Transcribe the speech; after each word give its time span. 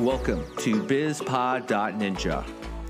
Welcome 0.00 0.44
to 0.58 0.82
BizPod.Ninja, 0.82 2.44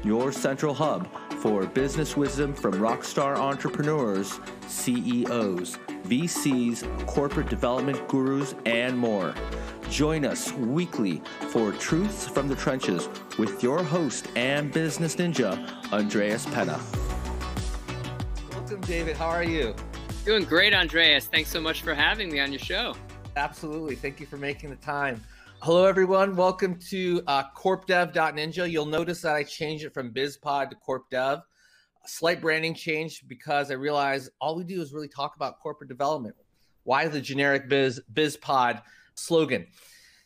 your 0.04 0.32
central 0.32 0.74
hub 0.74 1.08
for 1.34 1.64
business 1.64 2.16
wisdom 2.16 2.52
from 2.52 2.72
rockstar 2.74 3.36
entrepreneurs, 3.36 4.40
CEOs, 4.66 5.78
VCs, 6.08 7.06
corporate 7.06 7.48
development 7.48 8.08
gurus, 8.08 8.56
and 8.66 8.98
more. 8.98 9.32
Join 9.88 10.24
us 10.24 10.50
weekly 10.54 11.22
for 11.50 11.70
Truths 11.70 12.26
from 12.26 12.48
the 12.48 12.56
Trenches 12.56 13.08
with 13.38 13.62
your 13.62 13.84
host 13.84 14.26
and 14.34 14.72
business 14.72 15.14
ninja, 15.14 15.64
Andreas 15.92 16.44
Penna. 16.46 16.80
Welcome, 18.50 18.80
David. 18.80 19.16
How 19.16 19.28
are 19.28 19.44
you? 19.44 19.76
Doing 20.24 20.42
great, 20.42 20.74
Andreas. 20.74 21.28
Thanks 21.28 21.50
so 21.50 21.60
much 21.60 21.82
for 21.82 21.94
having 21.94 22.32
me 22.32 22.40
on 22.40 22.50
your 22.50 22.58
show. 22.58 22.96
Absolutely. 23.36 23.94
Thank 23.94 24.18
you 24.18 24.26
for 24.26 24.38
making 24.38 24.70
the 24.70 24.76
time. 24.76 25.22
Hello, 25.66 25.84
everyone. 25.84 26.36
Welcome 26.36 26.78
to 26.90 27.20
uh, 27.26 27.42
CorpDev.Ninja. 27.56 28.70
You'll 28.70 28.86
notice 28.86 29.22
that 29.22 29.34
I 29.34 29.42
changed 29.42 29.84
it 29.84 29.92
from 29.92 30.14
BizPod 30.14 30.70
to 30.70 30.76
CorpDev. 30.76 31.38
A 31.38 32.08
slight 32.08 32.40
branding 32.40 32.72
change 32.72 33.26
because 33.26 33.72
I 33.72 33.74
realized 33.74 34.30
all 34.40 34.54
we 34.54 34.62
do 34.62 34.80
is 34.80 34.92
really 34.92 35.08
talk 35.08 35.34
about 35.34 35.58
corporate 35.58 35.88
development. 35.88 36.36
Why 36.84 37.08
the 37.08 37.20
generic 37.20 37.68
Biz 37.68 38.00
BizPod 38.14 38.80
slogan? 39.16 39.66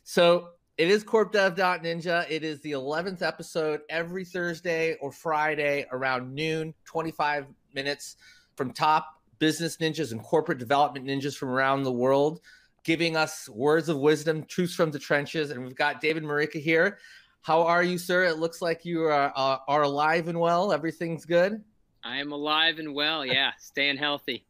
So 0.05 0.49
it 0.77 0.91
is 0.91 1.05
CorpDev.Ninja. 1.05 2.27
It 2.31 2.45
is 2.45 2.61
the 2.61 2.73
11th 2.73 3.23
episode 3.23 3.81
every 3.89 4.27
Thursday 4.27 4.99
or 5.01 5.11
Friday 5.11 5.87
around 5.91 6.35
noon, 6.35 6.75
25 6.85 7.47
minutes 7.73 8.17
from 8.57 8.75
top 8.75 9.07
business 9.39 9.79
ninjas 9.79 10.13
and 10.13 10.23
corporate 10.23 10.59
development 10.59 11.07
ninjas 11.07 11.35
from 11.35 11.49
around 11.49 11.85
the 11.85 11.91
world 11.91 12.41
giving 12.91 13.15
us 13.17 13.49
words 13.49 13.89
of 13.89 13.99
wisdom, 13.99 14.43
truths 14.47 14.75
from 14.75 14.91
the 14.91 14.99
trenches. 14.99 15.53
And 15.53 15.63
we've 15.63 15.77
got 15.77 16.01
David 16.01 16.25
Moricca 16.25 16.61
here. 16.61 16.99
How 17.41 17.63
are 17.63 17.85
you, 17.85 17.99
sir? 17.99 18.25
It 18.25 18.39
looks 18.39 18.61
like 18.61 18.85
you 18.85 19.05
are, 19.05 19.33
uh, 19.37 19.59
are 19.69 19.83
alive 19.83 20.27
and 20.27 20.41
well. 20.41 20.73
Everything's 20.73 21.25
good. 21.25 21.63
I 22.03 22.17
am 22.17 22.33
alive 22.33 22.81
and 22.81 22.93
well. 22.93 23.25
Yeah, 23.25 23.53
staying 23.61 23.99
healthy. 23.99 24.45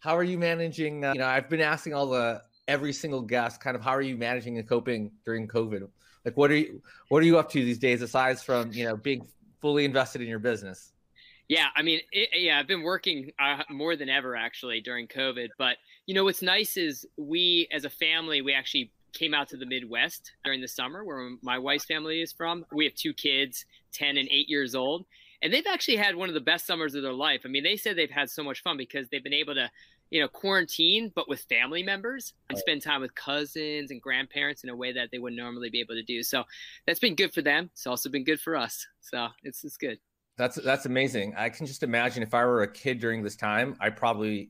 How 0.00 0.16
are 0.16 0.24
you 0.24 0.36
managing? 0.36 1.04
Uh, 1.04 1.12
you 1.12 1.20
know, 1.20 1.28
I've 1.28 1.48
been 1.48 1.60
asking 1.60 1.94
all 1.94 2.08
the 2.08 2.42
every 2.66 2.92
single 2.92 3.22
guest, 3.22 3.60
kind 3.60 3.76
of, 3.76 3.84
how 3.84 3.92
are 3.92 4.02
you 4.02 4.16
managing 4.16 4.58
and 4.58 4.68
coping 4.68 5.12
during 5.24 5.46
COVID? 5.46 5.86
Like, 6.24 6.36
what 6.36 6.50
are 6.50 6.56
you 6.56 6.82
what 7.06 7.22
are 7.22 7.26
you 7.26 7.38
up 7.38 7.52
to 7.52 7.64
these 7.64 7.78
days, 7.78 8.02
aside 8.02 8.40
from 8.40 8.72
you 8.72 8.84
know 8.84 8.96
being 8.96 9.28
fully 9.60 9.84
invested 9.84 10.22
in 10.22 10.26
your 10.26 10.40
business? 10.40 10.90
Yeah, 11.50 11.66
I 11.74 11.82
mean, 11.82 11.98
it, 12.12 12.28
yeah, 12.32 12.60
I've 12.60 12.68
been 12.68 12.82
working 12.82 13.32
uh, 13.40 13.64
more 13.68 13.96
than 13.96 14.08
ever 14.08 14.36
actually 14.36 14.80
during 14.80 15.08
COVID. 15.08 15.48
But 15.58 15.78
you 16.06 16.14
know, 16.14 16.22
what's 16.22 16.42
nice 16.42 16.76
is 16.76 17.04
we, 17.16 17.66
as 17.72 17.84
a 17.84 17.90
family, 17.90 18.40
we 18.40 18.54
actually 18.54 18.92
came 19.12 19.34
out 19.34 19.48
to 19.48 19.56
the 19.56 19.66
Midwest 19.66 20.30
during 20.44 20.60
the 20.60 20.68
summer, 20.68 21.04
where 21.04 21.28
my 21.42 21.58
wife's 21.58 21.86
family 21.86 22.22
is 22.22 22.32
from. 22.32 22.64
We 22.72 22.84
have 22.84 22.94
two 22.94 23.12
kids, 23.12 23.64
ten 23.92 24.16
and 24.16 24.28
eight 24.30 24.48
years 24.48 24.76
old, 24.76 25.06
and 25.42 25.52
they've 25.52 25.66
actually 25.68 25.96
had 25.96 26.14
one 26.14 26.28
of 26.28 26.36
the 26.36 26.40
best 26.40 26.68
summers 26.68 26.94
of 26.94 27.02
their 27.02 27.12
life. 27.12 27.40
I 27.44 27.48
mean, 27.48 27.64
they 27.64 27.76
said 27.76 27.96
they've 27.96 28.08
had 28.08 28.30
so 28.30 28.44
much 28.44 28.62
fun 28.62 28.76
because 28.76 29.08
they've 29.08 29.24
been 29.24 29.34
able 29.34 29.56
to, 29.56 29.68
you 30.10 30.20
know, 30.20 30.28
quarantine, 30.28 31.10
but 31.16 31.28
with 31.28 31.40
family 31.48 31.82
members 31.82 32.32
and 32.48 32.58
spend 32.58 32.82
time 32.82 33.00
with 33.00 33.16
cousins 33.16 33.90
and 33.90 34.00
grandparents 34.00 34.62
in 34.62 34.70
a 34.70 34.76
way 34.76 34.92
that 34.92 35.08
they 35.10 35.18
would 35.18 35.32
normally 35.32 35.68
be 35.68 35.80
able 35.80 35.96
to 35.96 36.04
do. 36.04 36.22
So 36.22 36.44
that's 36.86 37.00
been 37.00 37.16
good 37.16 37.34
for 37.34 37.42
them. 37.42 37.70
It's 37.72 37.88
also 37.88 38.08
been 38.08 38.22
good 38.22 38.40
for 38.40 38.54
us. 38.54 38.86
So 39.00 39.26
it's 39.42 39.64
it's 39.64 39.76
good. 39.76 39.98
That's 40.40 40.56
that's 40.56 40.86
amazing. 40.86 41.34
I 41.36 41.50
can 41.50 41.66
just 41.66 41.82
imagine 41.82 42.22
if 42.22 42.32
I 42.32 42.46
were 42.46 42.62
a 42.62 42.72
kid 42.72 42.98
during 42.98 43.22
this 43.22 43.36
time, 43.36 43.76
I 43.78 43.90
probably, 43.90 44.48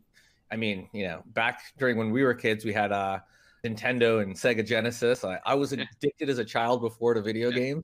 I 0.49 0.55
mean, 0.55 0.89
you 0.93 1.03
know, 1.03 1.25
back 1.27 1.63
during 1.79 1.97
when 1.97 2.13
we 2.13 2.23
were 2.23 2.33
kids, 2.33 2.65
we 2.65 2.73
had 2.73 2.93
uh, 2.93 3.19
Nintendo 3.67 4.23
and 4.23 4.37
Sega 4.37 4.65
Genesis. 4.65 5.25
I, 5.25 5.41
I 5.45 5.57
was 5.57 5.73
addicted 5.73 6.29
as 6.29 6.39
a 6.39 6.45
child 6.45 6.81
before 6.81 7.15
to 7.15 7.23
video 7.23 7.51
games. 7.51 7.83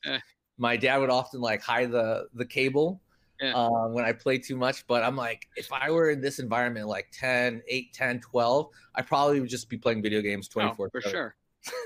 My 0.57 0.77
dad 0.77 0.98
would 0.98 1.11
often 1.11 1.41
like 1.41 1.63
hide 1.63 1.91
the 1.91 2.29
the 2.33 2.45
cable 2.45 3.03
yeah. 3.41 3.55
uh, 3.57 3.89
when 3.89 4.05
I 4.05 4.13
played 4.13 4.45
too 4.45 4.57
much. 4.57 4.87
But 4.87 5.03
I'm 5.03 5.17
like, 5.17 5.48
if 5.57 5.73
I 5.73 5.91
were 5.91 6.11
in 6.11 6.20
this 6.20 6.39
environment, 6.39 6.86
like 6.86 7.09
10, 7.11 7.61
8, 7.67 7.92
10, 7.92 8.20
12, 8.20 8.69
I 8.95 9.03
probably 9.03 9.41
would 9.41 9.51
just 9.51 9.69
be 9.69 9.79
playing 9.79 10.01
video 10.01 10.23
games 10.23 10.47
24 10.47 10.86
oh, 10.86 10.91
For 10.92 11.01
sure. 11.01 11.36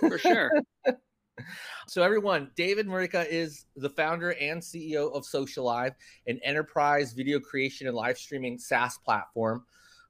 For 0.00 0.18
sure. 0.18 0.52
So, 1.88 2.04
everyone, 2.04 2.50
David 2.54 2.86
Moricca 2.86 3.26
is 3.28 3.66
the 3.74 3.90
founder 3.90 4.30
and 4.40 4.62
CEO 4.62 5.12
of 5.12 5.24
Socialive, 5.24 5.92
an 6.28 6.38
enterprise 6.44 7.12
video 7.12 7.40
creation 7.40 7.88
and 7.88 7.96
live 7.96 8.16
streaming 8.16 8.58
SaaS 8.58 8.96
platform. 8.98 9.64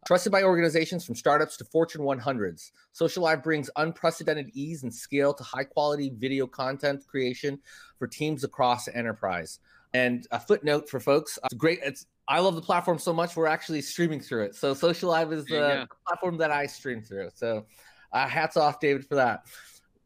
Trusted 0.06 0.32
by 0.32 0.42
organizations 0.42 1.04
from 1.04 1.14
startups 1.14 1.56
to 1.58 1.64
Fortune 1.64 2.02
100s, 2.02 2.72
Socialive 2.98 3.42
brings 3.42 3.70
unprecedented 3.76 4.50
ease 4.54 4.82
and 4.82 4.94
scale 4.94 5.32
to 5.34 5.42
high 5.42 5.64
quality 5.64 6.12
video 6.16 6.46
content 6.46 7.06
creation 7.06 7.58
for 7.98 8.06
teams 8.06 8.44
across 8.44 8.88
enterprise. 8.88 9.60
And 9.92 10.26
a 10.30 10.40
footnote 10.40 10.88
for 10.88 11.00
folks, 11.00 11.38
it's 11.44 11.54
great. 11.54 11.80
It's 11.82 12.06
I 12.28 12.38
love 12.38 12.54
the 12.54 12.62
platform 12.62 12.98
so 12.98 13.12
much. 13.12 13.36
We're 13.36 13.46
actually 13.46 13.82
streaming 13.82 14.20
through 14.20 14.44
it. 14.44 14.54
So 14.54 14.72
Socialive 14.72 15.32
is 15.32 15.44
the 15.46 15.88
platform 16.06 16.38
that 16.38 16.50
I 16.50 16.66
stream 16.66 17.02
through. 17.02 17.30
So 17.34 17.66
uh, 18.12 18.26
hats 18.26 18.56
off, 18.56 18.80
David, 18.80 19.04
for 19.04 19.16
that. 19.16 19.46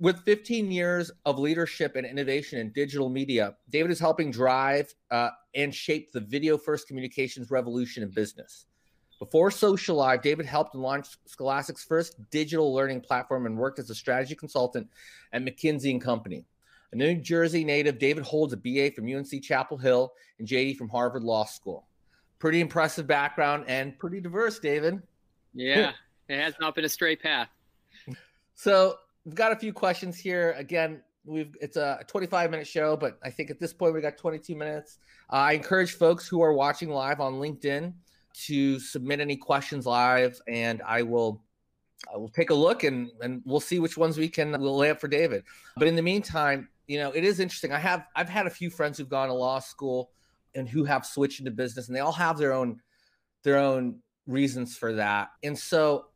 With 0.00 0.24
15 0.24 0.72
years 0.72 1.12
of 1.24 1.38
leadership 1.38 1.94
and 1.94 2.04
innovation 2.04 2.58
in 2.58 2.72
digital 2.72 3.08
media, 3.08 3.54
David 3.70 3.92
is 3.92 4.00
helping 4.00 4.32
drive 4.32 4.92
uh, 5.10 5.30
and 5.54 5.72
shape 5.72 6.10
the 6.12 6.20
video 6.20 6.58
first 6.58 6.88
communications 6.88 7.50
revolution 7.50 8.02
in 8.02 8.10
business. 8.10 8.66
Before 9.20 9.50
Socialive, 9.50 10.20
David 10.20 10.46
helped 10.46 10.74
launch 10.74 11.06
Scholastic's 11.26 11.84
first 11.84 12.16
digital 12.30 12.74
learning 12.74 13.02
platform 13.02 13.46
and 13.46 13.56
worked 13.56 13.78
as 13.78 13.88
a 13.88 13.94
strategy 13.94 14.34
consultant 14.34 14.88
at 15.32 15.42
McKinsey 15.42 15.90
and 15.92 16.02
Company. 16.02 16.44
A 16.92 16.96
New 16.96 17.14
Jersey 17.16 17.64
native, 17.64 17.98
David 17.98 18.24
holds 18.24 18.52
a 18.52 18.56
BA 18.56 18.90
from 18.94 19.06
UNC 19.06 19.42
Chapel 19.42 19.78
Hill 19.78 20.12
and 20.40 20.48
JD 20.48 20.76
from 20.76 20.88
Harvard 20.88 21.22
Law 21.22 21.44
School. 21.44 21.86
Pretty 22.40 22.60
impressive 22.60 23.06
background 23.06 23.64
and 23.68 23.96
pretty 23.98 24.20
diverse, 24.20 24.58
David. 24.58 25.00
Yeah, 25.54 25.92
it 26.28 26.40
has 26.40 26.54
not 26.60 26.74
been 26.74 26.84
a 26.84 26.88
straight 26.88 27.22
path. 27.22 27.48
So 28.56 28.98
we've 29.24 29.34
got 29.34 29.52
a 29.52 29.56
few 29.56 29.72
questions 29.72 30.18
here. 30.18 30.54
Again, 30.56 31.02
we've 31.24 31.56
it's 31.60 31.76
a 31.76 32.00
25 32.06 32.50
minute 32.50 32.66
show, 32.66 32.96
but 32.96 33.18
I 33.22 33.30
think 33.30 33.50
at 33.50 33.58
this 33.58 33.72
point 33.72 33.94
we 33.94 34.00
got 34.00 34.18
22 34.18 34.54
minutes. 34.54 34.98
Uh, 35.32 35.36
I 35.36 35.52
encourage 35.52 35.92
folks 35.92 36.28
who 36.28 36.42
are 36.42 36.52
watching 36.52 36.90
live 36.90 37.20
on 37.20 37.34
LinkedIn 37.34 37.92
to 38.46 38.80
submit 38.80 39.20
any 39.20 39.36
questions 39.36 39.86
live, 39.86 40.40
and 40.48 40.82
I 40.86 41.02
will 41.02 41.42
I 42.12 42.16
will 42.16 42.28
take 42.28 42.50
a 42.50 42.54
look 42.54 42.84
and 42.84 43.10
and 43.20 43.42
we'll 43.44 43.60
see 43.60 43.78
which 43.78 43.96
ones 43.96 44.18
we 44.18 44.28
can 44.28 44.52
we'll 44.52 44.76
lay 44.76 44.90
up 44.90 45.00
for 45.00 45.08
David. 45.08 45.44
But 45.76 45.88
in 45.88 45.96
the 45.96 46.02
meantime, 46.02 46.68
you 46.86 46.98
know, 46.98 47.10
it 47.12 47.24
is 47.24 47.40
interesting. 47.40 47.72
I 47.72 47.78
have 47.78 48.06
I've 48.14 48.28
had 48.28 48.46
a 48.46 48.50
few 48.50 48.70
friends 48.70 48.98
who've 48.98 49.08
gone 49.08 49.28
to 49.28 49.34
law 49.34 49.58
school 49.58 50.10
and 50.54 50.68
who 50.68 50.84
have 50.84 51.06
switched 51.06 51.40
into 51.40 51.50
business, 51.50 51.88
and 51.88 51.96
they 51.96 52.00
all 52.00 52.12
have 52.12 52.38
their 52.38 52.52
own 52.52 52.80
their 53.42 53.58
own 53.58 54.00
reasons 54.26 54.76
for 54.76 54.94
that. 54.94 55.30
And 55.42 55.58
so 55.58 56.06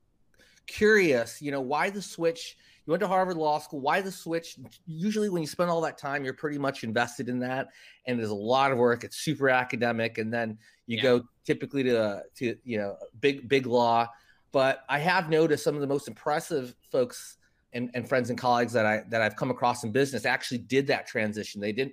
curious, 0.66 1.40
you 1.40 1.50
know, 1.50 1.60
why 1.60 1.90
the 1.90 2.02
switch? 2.02 2.56
You 2.88 2.92
went 2.92 3.02
to 3.02 3.06
Harvard 3.06 3.36
Law 3.36 3.58
School. 3.58 3.80
Why 3.80 4.00
the 4.00 4.10
switch? 4.10 4.56
Usually, 4.86 5.28
when 5.28 5.42
you 5.42 5.46
spend 5.46 5.68
all 5.68 5.82
that 5.82 5.98
time, 5.98 6.24
you're 6.24 6.32
pretty 6.32 6.56
much 6.56 6.84
invested 6.84 7.28
in 7.28 7.38
that, 7.40 7.68
and 8.06 8.18
there's 8.18 8.30
a 8.30 8.34
lot 8.34 8.72
of 8.72 8.78
work. 8.78 9.04
It's 9.04 9.18
super 9.18 9.50
academic, 9.50 10.16
and 10.16 10.32
then 10.32 10.56
you 10.86 10.96
yeah. 10.96 11.02
go 11.02 11.28
typically 11.44 11.82
to 11.82 12.22
to 12.36 12.56
you 12.64 12.78
know 12.78 12.96
big 13.20 13.46
big 13.46 13.66
law. 13.66 14.08
But 14.52 14.84
I 14.88 15.00
have 15.00 15.28
noticed 15.28 15.64
some 15.64 15.74
of 15.74 15.82
the 15.82 15.86
most 15.86 16.08
impressive 16.08 16.74
folks 16.90 17.36
and, 17.74 17.90
and 17.92 18.08
friends 18.08 18.30
and 18.30 18.38
colleagues 18.38 18.72
that 18.72 18.86
I 18.86 19.02
that 19.10 19.20
I've 19.20 19.36
come 19.36 19.50
across 19.50 19.84
in 19.84 19.92
business 19.92 20.24
actually 20.24 20.58
did 20.58 20.86
that 20.86 21.06
transition. 21.06 21.60
They 21.60 21.72
didn't. 21.72 21.92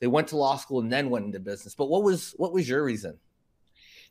They 0.00 0.08
went 0.08 0.26
to 0.28 0.36
law 0.36 0.56
school 0.56 0.80
and 0.80 0.92
then 0.92 1.08
went 1.08 1.24
into 1.24 1.38
business. 1.38 1.76
But 1.76 1.86
what 1.86 2.02
was 2.02 2.34
what 2.36 2.52
was 2.52 2.68
your 2.68 2.82
reason? 2.82 3.16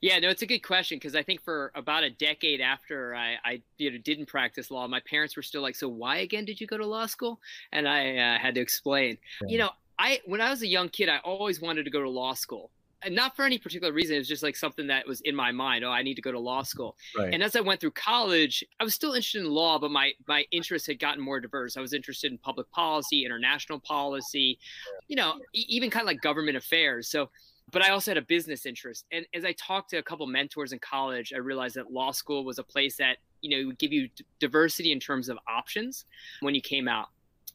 Yeah, 0.02 0.18
no, 0.18 0.30
it's 0.30 0.42
a 0.42 0.48
good 0.48 0.60
question 0.60 0.98
because 0.98 1.16
I 1.16 1.22
think 1.22 1.42
for 1.42 1.72
about 1.76 2.04
a 2.04 2.10
decade 2.10 2.60
after 2.60 3.16
I, 3.16 3.36
I, 3.46 3.62
you 3.78 3.92
know, 3.92 4.00
didn't 4.00 4.26
practice 4.26 4.72
law, 4.72 4.88
my 4.88 5.00
parents 5.02 5.36
were 5.36 5.44
still 5.44 5.62
like, 5.62 5.76
"So 5.76 5.88
why 5.88 6.18
again 6.18 6.44
did 6.44 6.60
you 6.60 6.66
go 6.66 6.78
to 6.78 6.86
law 6.86 7.06
school?" 7.06 7.40
And 7.72 7.88
I 7.88 8.18
uh, 8.18 8.40
had 8.40 8.56
to 8.56 8.62
explain. 8.62 9.18
Yeah. 9.42 9.48
You 9.48 9.58
know, 9.60 9.70
I 10.00 10.20
when 10.26 10.42
I 10.42 10.50
was 10.50 10.64
a 10.64 10.68
young 10.68 10.90
kid, 10.90 11.08
I 11.08 11.18
always 11.20 11.62
wanted 11.62 11.84
to 11.86 11.92
go 11.92 12.02
to 12.02 12.10
law 12.10 12.34
school. 12.34 12.72
And 13.04 13.16
not 13.16 13.36
for 13.36 13.46
any 13.46 13.58
particular 13.58 13.92
reason. 13.92 14.16
It 14.16 14.20
was 14.20 14.28
just 14.28 14.44
like 14.44 14.56
something 14.56 14.86
that 14.88 15.08
was 15.08 15.22
in 15.22 15.36
my 15.36 15.52
mind. 15.52 15.84
Oh, 15.84 15.90
I 15.90 16.04
need 16.04 16.16
to 16.16 16.22
go 16.22 16.32
to 16.32 16.40
law 16.40 16.62
school. 16.62 16.96
Right. 17.18 17.34
And 17.34 17.42
as 17.42 17.56
I 17.56 17.62
went 17.62 17.80
through 17.80 17.92
college, 17.92 18.64
I 18.80 18.84
was 18.84 18.94
still 18.94 19.14
interested 19.14 19.42
in 19.42 19.50
law, 19.50 19.80
but 19.80 19.92
my 19.92 20.14
my 20.28 20.46
interests 20.52 20.88
had 20.88 21.00
gotten 21.00 21.24
more 21.24 21.40
diverse. 21.40 21.78
I 21.78 21.82
was 21.82 21.94
interested 21.94 22.32
in 22.32 22.38
public 22.40 22.70
policy, 22.72 23.26
international 23.26 23.80
policy, 23.80 24.60
you 25.08 25.16
know, 25.16 25.40
even 25.54 25.90
kind 25.90 26.04
of 26.04 26.08
like 26.08 26.22
government 26.22 26.58
affairs. 26.58 27.08
So 27.08 27.30
but 27.72 27.82
I 27.82 27.92
also 27.92 28.12
had 28.12 28.18
a 28.18 28.22
business 28.22 28.66
interest. 28.66 29.06
And 29.12 29.26
as 29.34 29.46
I 29.46 29.54
talked 29.54 29.90
to 29.92 29.98
a 29.98 30.04
couple 30.04 30.28
mentors 30.28 30.74
in 30.74 30.80
college, 30.80 31.34
I 31.34 31.40
realized 31.40 31.76
that 31.76 31.92
law 31.92 32.12
school 32.12 32.44
was 32.44 32.60
a 32.60 32.64
place 32.64 32.98
that, 32.98 33.18
you 33.42 33.50
know, 33.50 33.68
would 33.68 33.80
give 33.80 33.92
you 33.92 34.10
d- 34.10 34.26
diversity 34.40 34.92
in 34.92 35.00
terms 35.00 35.30
of 35.30 35.38
options 35.48 36.06
when 36.42 36.54
you 36.54 36.62
came 36.62 36.88
out. 36.88 37.08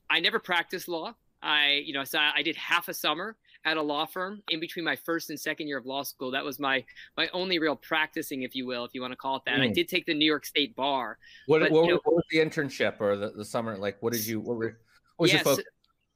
I 0.09 0.21
never 0.21 0.39
practiced 0.39 0.89
law. 0.89 1.15
I, 1.43 1.83
you 1.85 1.93
know, 1.93 2.05
so 2.05 2.19
I 2.19 2.43
did 2.43 2.57
half 2.57 2.89
a 2.89 2.95
summer 2.95 3.37
at 3.65 3.77
a 3.77 3.83
law 3.83 4.07
firm 4.07 4.43
in 4.49 4.61
between 4.61 4.85
my 4.85 4.97
first 4.97 5.29
and 5.29 5.39
second 5.39 5.69
year 5.69 5.77
of 5.77 5.87
law 5.87 6.03
school. 6.03 6.31
That 6.31 6.45
was 6.45 6.59
my 6.59 6.85
my 7.17 7.29
only 7.33 7.59
real 7.59 7.77
practicing, 7.77 8.43
if 8.43 8.55
you 8.55 8.67
will, 8.67 8.85
if 8.85 8.95
you 8.95 9.01
want 9.01 9.13
to 9.13 9.17
call 9.17 9.37
it 9.37 9.43
that. 9.47 9.59
Mm. 9.59 9.71
I 9.71 9.73
did 9.73 9.89
take 9.89 10.07
the 10.07 10.15
New 10.15 10.25
York 10.25 10.47
State 10.47 10.75
bar. 10.77 11.19
What, 11.47 11.61
but, 11.61 11.71
what, 11.73 11.89
know, 11.89 12.01
what 12.05 12.15
was 12.15 12.25
the 12.31 12.39
internship 12.39 13.01
or 13.01 13.17
the, 13.17 13.31
the 13.31 13.45
summer? 13.45 13.77
Like, 13.77 13.97
what 14.01 14.13
did 14.13 14.27
you, 14.27 14.41
what 14.41 14.57
were, 14.57 14.79
what 15.17 15.25
was 15.25 15.33
yes, 15.33 15.45
your 15.45 15.57
focus? 15.57 15.65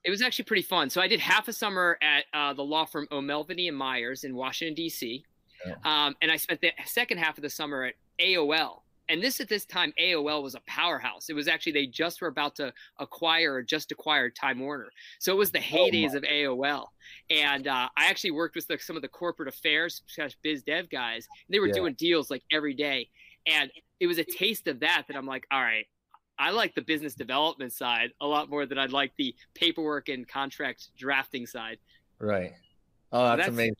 It 0.05 0.11
was 0.11 0.23
actually 0.23 0.47
pretty 0.47 0.63
fun. 0.63 0.91
So 0.91 1.01
I 1.01 1.09
did 1.09 1.21
half 1.21 1.49
a 1.49 1.53
summer 1.53 1.99
at 2.03 2.25
uh, 2.33 2.55
the 2.55 2.63
law 2.63 2.87
firm 2.87 3.07
O'Melveny 3.13 3.69
and 3.69 3.77
Myers 3.77 4.25
in 4.25 4.35
Washington 4.35 4.75
D.C., 4.75 5.25
yeah. 5.67 5.75
um, 5.85 6.17
and 6.23 6.31
I 6.31 6.37
spent 6.37 6.61
the 6.61 6.73
second 6.87 7.19
half 7.19 7.37
of 7.37 7.43
the 7.43 7.51
summer 7.51 7.85
at 7.85 7.95
AOL. 8.19 8.81
And 9.11 9.21
this 9.21 9.41
at 9.41 9.49
this 9.49 9.67
time, 9.67 9.93
AOL 10.01 10.41
was 10.41 10.55
a 10.55 10.61
powerhouse. 10.69 11.29
It 11.29 11.35
was 11.35 11.49
actually 11.49 11.73
they 11.73 11.87
just 11.87 12.23
were 12.23 12.29
about 12.29 12.55
to 12.57 12.73
acquire 13.01 13.55
or 13.55 13.63
just 13.63 13.91
acquired 13.91 14.37
Time 14.37 14.61
Warner, 14.61 14.89
so 15.19 15.33
it 15.33 15.37
was 15.37 15.51
the 15.51 15.59
oh, 15.59 15.63
heydays 15.63 16.15
oh 16.15 16.19
of 16.19 16.23
AOL. 16.23 16.87
And 17.29 17.67
uh, 17.67 17.89
I 17.97 18.07
actually 18.07 18.31
worked 18.31 18.55
with 18.55 18.69
the, 18.69 18.79
some 18.79 18.95
of 18.95 19.03
the 19.03 19.09
corporate 19.09 19.49
affairs 19.49 20.03
slash 20.07 20.37
biz 20.43 20.63
dev 20.63 20.89
guys. 20.91 21.27
they 21.49 21.59
were 21.59 21.67
yeah. 21.67 21.75
doing 21.75 21.95
deals 21.95 22.31
like 22.31 22.45
every 22.53 22.73
day, 22.73 23.09
and 23.47 23.69
it 23.99 24.07
was 24.07 24.19
a 24.19 24.25
taste 24.25 24.69
of 24.69 24.79
that 24.81 25.07
that 25.09 25.17
I'm 25.17 25.27
like, 25.27 25.45
all 25.51 25.61
right, 25.61 25.87
I 26.41 26.51
like 26.51 26.75
the 26.75 26.81
business 26.81 27.15
development 27.15 27.73
side 27.73 28.13
a 28.21 28.27
lot 28.27 28.49
more 28.49 28.65
than 28.65 28.79
I'd 28.79 28.93
like 28.93 29.13
the 29.19 29.35
paperwork 29.55 30.09
and 30.09 30.27
contract 30.27 30.89
drafting 30.97 31.47
side. 31.47 31.79
Right. 32.19 32.55
Oh, 33.13 33.25
that's, 33.25 33.41
that's 33.41 33.49
amazing. 33.51 33.75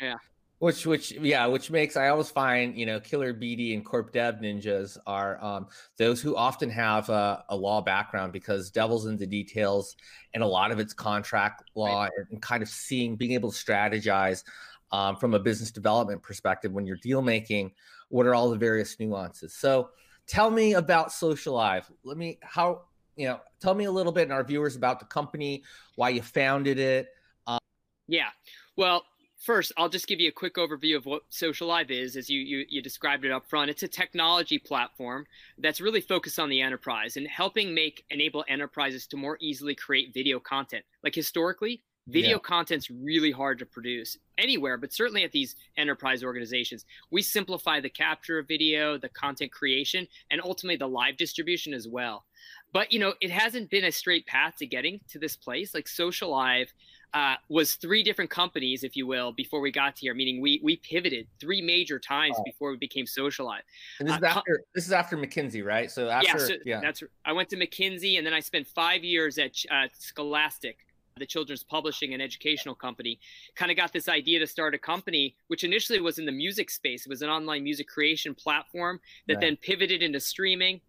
Yeah. 0.00 0.14
Which, 0.58 0.86
which, 0.86 1.12
yeah, 1.12 1.46
which 1.46 1.70
makes 1.70 1.98
I 1.98 2.08
always 2.08 2.30
find 2.30 2.74
you 2.74 2.86
know 2.86 2.98
killer 2.98 3.34
BD 3.34 3.74
and 3.74 3.84
corp 3.84 4.12
dev 4.12 4.36
ninjas 4.36 4.96
are 5.06 5.42
um, 5.44 5.66
those 5.98 6.22
who 6.22 6.34
often 6.34 6.70
have 6.70 7.10
a, 7.10 7.44
a, 7.50 7.56
law 7.56 7.82
background 7.82 8.32
because 8.32 8.70
devil's 8.70 9.04
in 9.04 9.18
the 9.18 9.26
details, 9.26 9.94
and 10.32 10.42
a 10.42 10.46
lot 10.46 10.70
of 10.70 10.78
it's 10.80 10.94
contract 10.94 11.64
law 11.74 12.04
right. 12.04 12.12
and, 12.16 12.26
and, 12.30 12.40
kind 12.40 12.62
of 12.62 12.70
seeing 12.70 13.16
being 13.16 13.32
able 13.32 13.52
to 13.52 13.64
strategize 13.64 14.44
um, 14.92 15.16
from 15.16 15.34
a 15.34 15.38
business 15.38 15.70
development 15.70 16.22
perspective 16.22 16.72
when 16.72 16.86
you're 16.86 16.96
deal 17.02 17.20
making. 17.20 17.72
What 18.08 18.24
are 18.24 18.34
all 18.34 18.48
the 18.48 18.56
various 18.56 18.98
nuances? 18.98 19.54
So, 19.54 19.90
tell 20.26 20.50
me 20.50 20.74
about 20.74 21.12
Social 21.12 21.54
Socialive. 21.54 21.84
Let 22.04 22.16
me 22.16 22.38
how 22.42 22.82
you 23.16 23.28
know. 23.28 23.40
Tell 23.60 23.74
me 23.74 23.84
a 23.84 23.90
little 23.90 24.12
bit, 24.12 24.24
and 24.24 24.32
our 24.32 24.44
viewers 24.44 24.76
about 24.76 25.00
the 25.00 25.06
company, 25.06 25.62
why 25.96 26.10
you 26.10 26.22
founded 26.22 26.78
it. 26.78 27.08
Um, 27.46 27.58
yeah. 28.06 28.28
Well, 28.76 29.04
first, 29.38 29.72
I'll 29.76 29.88
just 29.88 30.06
give 30.06 30.20
you 30.20 30.28
a 30.28 30.32
quick 30.32 30.56
overview 30.56 30.96
of 30.96 31.06
what 31.06 31.22
Social 31.30 31.68
Socialive 31.68 31.90
is, 31.90 32.16
as 32.16 32.28
you, 32.28 32.40
you, 32.40 32.66
you 32.68 32.82
described 32.82 33.24
it 33.24 33.32
up 33.32 33.48
front. 33.48 33.70
It's 33.70 33.82
a 33.82 33.88
technology 33.88 34.58
platform 34.58 35.26
that's 35.58 35.80
really 35.80 36.00
focused 36.00 36.38
on 36.38 36.50
the 36.50 36.60
enterprise 36.60 37.16
and 37.16 37.26
helping 37.26 37.74
make 37.74 38.04
enable 38.10 38.44
enterprises 38.48 39.06
to 39.08 39.16
more 39.16 39.38
easily 39.40 39.74
create 39.74 40.12
video 40.12 40.38
content. 40.38 40.84
Like 41.02 41.14
historically, 41.14 41.82
Video 42.08 42.32
yeah. 42.32 42.38
content's 42.38 42.88
really 42.88 43.32
hard 43.32 43.58
to 43.58 43.66
produce 43.66 44.16
anywhere, 44.38 44.76
but 44.76 44.92
certainly 44.92 45.24
at 45.24 45.32
these 45.32 45.56
enterprise 45.76 46.22
organizations. 46.22 46.84
We 47.10 47.20
simplify 47.20 47.80
the 47.80 47.90
capture 47.90 48.38
of 48.38 48.46
video, 48.46 48.96
the 48.96 49.08
content 49.08 49.50
creation, 49.50 50.06
and 50.30 50.40
ultimately 50.40 50.76
the 50.76 50.88
live 50.88 51.16
distribution 51.16 51.74
as 51.74 51.88
well. 51.88 52.24
But 52.72 52.92
you 52.92 53.00
know, 53.00 53.14
it 53.20 53.30
hasn't 53.30 53.70
been 53.70 53.84
a 53.84 53.92
straight 53.92 54.26
path 54.26 54.54
to 54.58 54.66
getting 54.66 55.00
to 55.08 55.18
this 55.18 55.34
place. 55.34 55.74
Like 55.74 55.86
Socialive 55.86 56.68
uh, 57.14 57.36
was 57.48 57.74
three 57.74 58.02
different 58.02 58.30
companies, 58.30 58.84
if 58.84 58.94
you 58.94 59.06
will, 59.06 59.32
before 59.32 59.60
we 59.60 59.72
got 59.72 59.98
here. 59.98 60.14
Meaning 60.14 60.40
we 60.40 60.60
we 60.62 60.76
pivoted 60.76 61.26
three 61.40 61.62
major 61.62 61.98
times 61.98 62.36
oh. 62.38 62.42
before 62.44 62.70
we 62.70 62.76
became 62.76 63.06
Socialive. 63.06 63.62
And 63.98 64.08
this 64.08 64.16
is 64.16 64.22
uh, 64.22 64.26
after 64.26 64.62
this 64.74 64.86
is 64.86 64.92
after 64.92 65.16
McKinsey, 65.16 65.64
right? 65.64 65.90
So 65.90 66.08
after 66.08 66.28
yeah, 66.28 66.36
so 66.36 66.54
yeah, 66.64 66.80
that's 66.80 67.02
I 67.24 67.32
went 67.32 67.48
to 67.48 67.56
McKinsey, 67.56 68.18
and 68.18 68.26
then 68.26 68.34
I 68.34 68.40
spent 68.40 68.68
five 68.68 69.02
years 69.02 69.38
at 69.38 69.52
uh, 69.70 69.88
Scholastic 69.98 70.85
the 71.18 71.26
children's 71.26 71.62
publishing 71.62 72.12
and 72.12 72.22
educational 72.22 72.74
company, 72.74 73.18
kind 73.54 73.70
of 73.70 73.76
got 73.76 73.92
this 73.92 74.08
idea 74.08 74.38
to 74.38 74.46
start 74.46 74.74
a 74.74 74.78
company, 74.78 75.34
which 75.48 75.64
initially 75.64 76.00
was 76.00 76.18
in 76.18 76.26
the 76.26 76.32
music 76.32 76.70
space. 76.70 77.06
It 77.06 77.08
was 77.08 77.22
an 77.22 77.30
online 77.30 77.64
music 77.64 77.88
creation 77.88 78.34
platform 78.34 79.00
that 79.26 79.34
yeah. 79.34 79.40
then 79.40 79.56
pivoted 79.56 80.02
into 80.02 80.20
streaming 80.20 80.80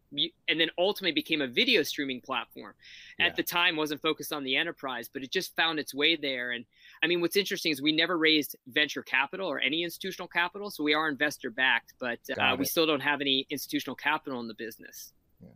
and 0.47 0.59
then 0.59 0.69
ultimately 0.77 1.11
became 1.11 1.41
a 1.41 1.47
video 1.47 1.83
streaming 1.83 2.21
platform. 2.21 2.73
Yeah. 3.19 3.27
At 3.27 3.35
the 3.35 3.43
time, 3.43 3.75
wasn't 3.75 4.01
focused 4.01 4.31
on 4.31 4.43
the 4.43 4.55
enterprise, 4.55 5.09
but 5.11 5.21
it 5.21 5.31
just 5.31 5.55
found 5.55 5.79
its 5.79 5.93
way 5.93 6.15
there. 6.15 6.51
And 6.51 6.65
I 7.03 7.07
mean, 7.07 7.21
what's 7.21 7.35
interesting 7.35 7.71
is 7.71 7.81
we 7.81 7.91
never 7.91 8.17
raised 8.17 8.55
venture 8.67 9.03
capital 9.03 9.49
or 9.49 9.59
any 9.59 9.83
institutional 9.83 10.27
capital, 10.27 10.69
so 10.69 10.83
we 10.83 10.93
are 10.93 11.09
investor 11.09 11.49
backed, 11.49 11.93
but 11.99 12.19
uh, 12.37 12.55
we 12.57 12.65
still 12.65 12.85
don't 12.85 13.01
have 13.01 13.21
any 13.21 13.45
institutional 13.49 13.95
capital 13.95 14.39
in 14.39 14.47
the 14.47 14.53
business. 14.53 15.13
Yeah. 15.41 15.49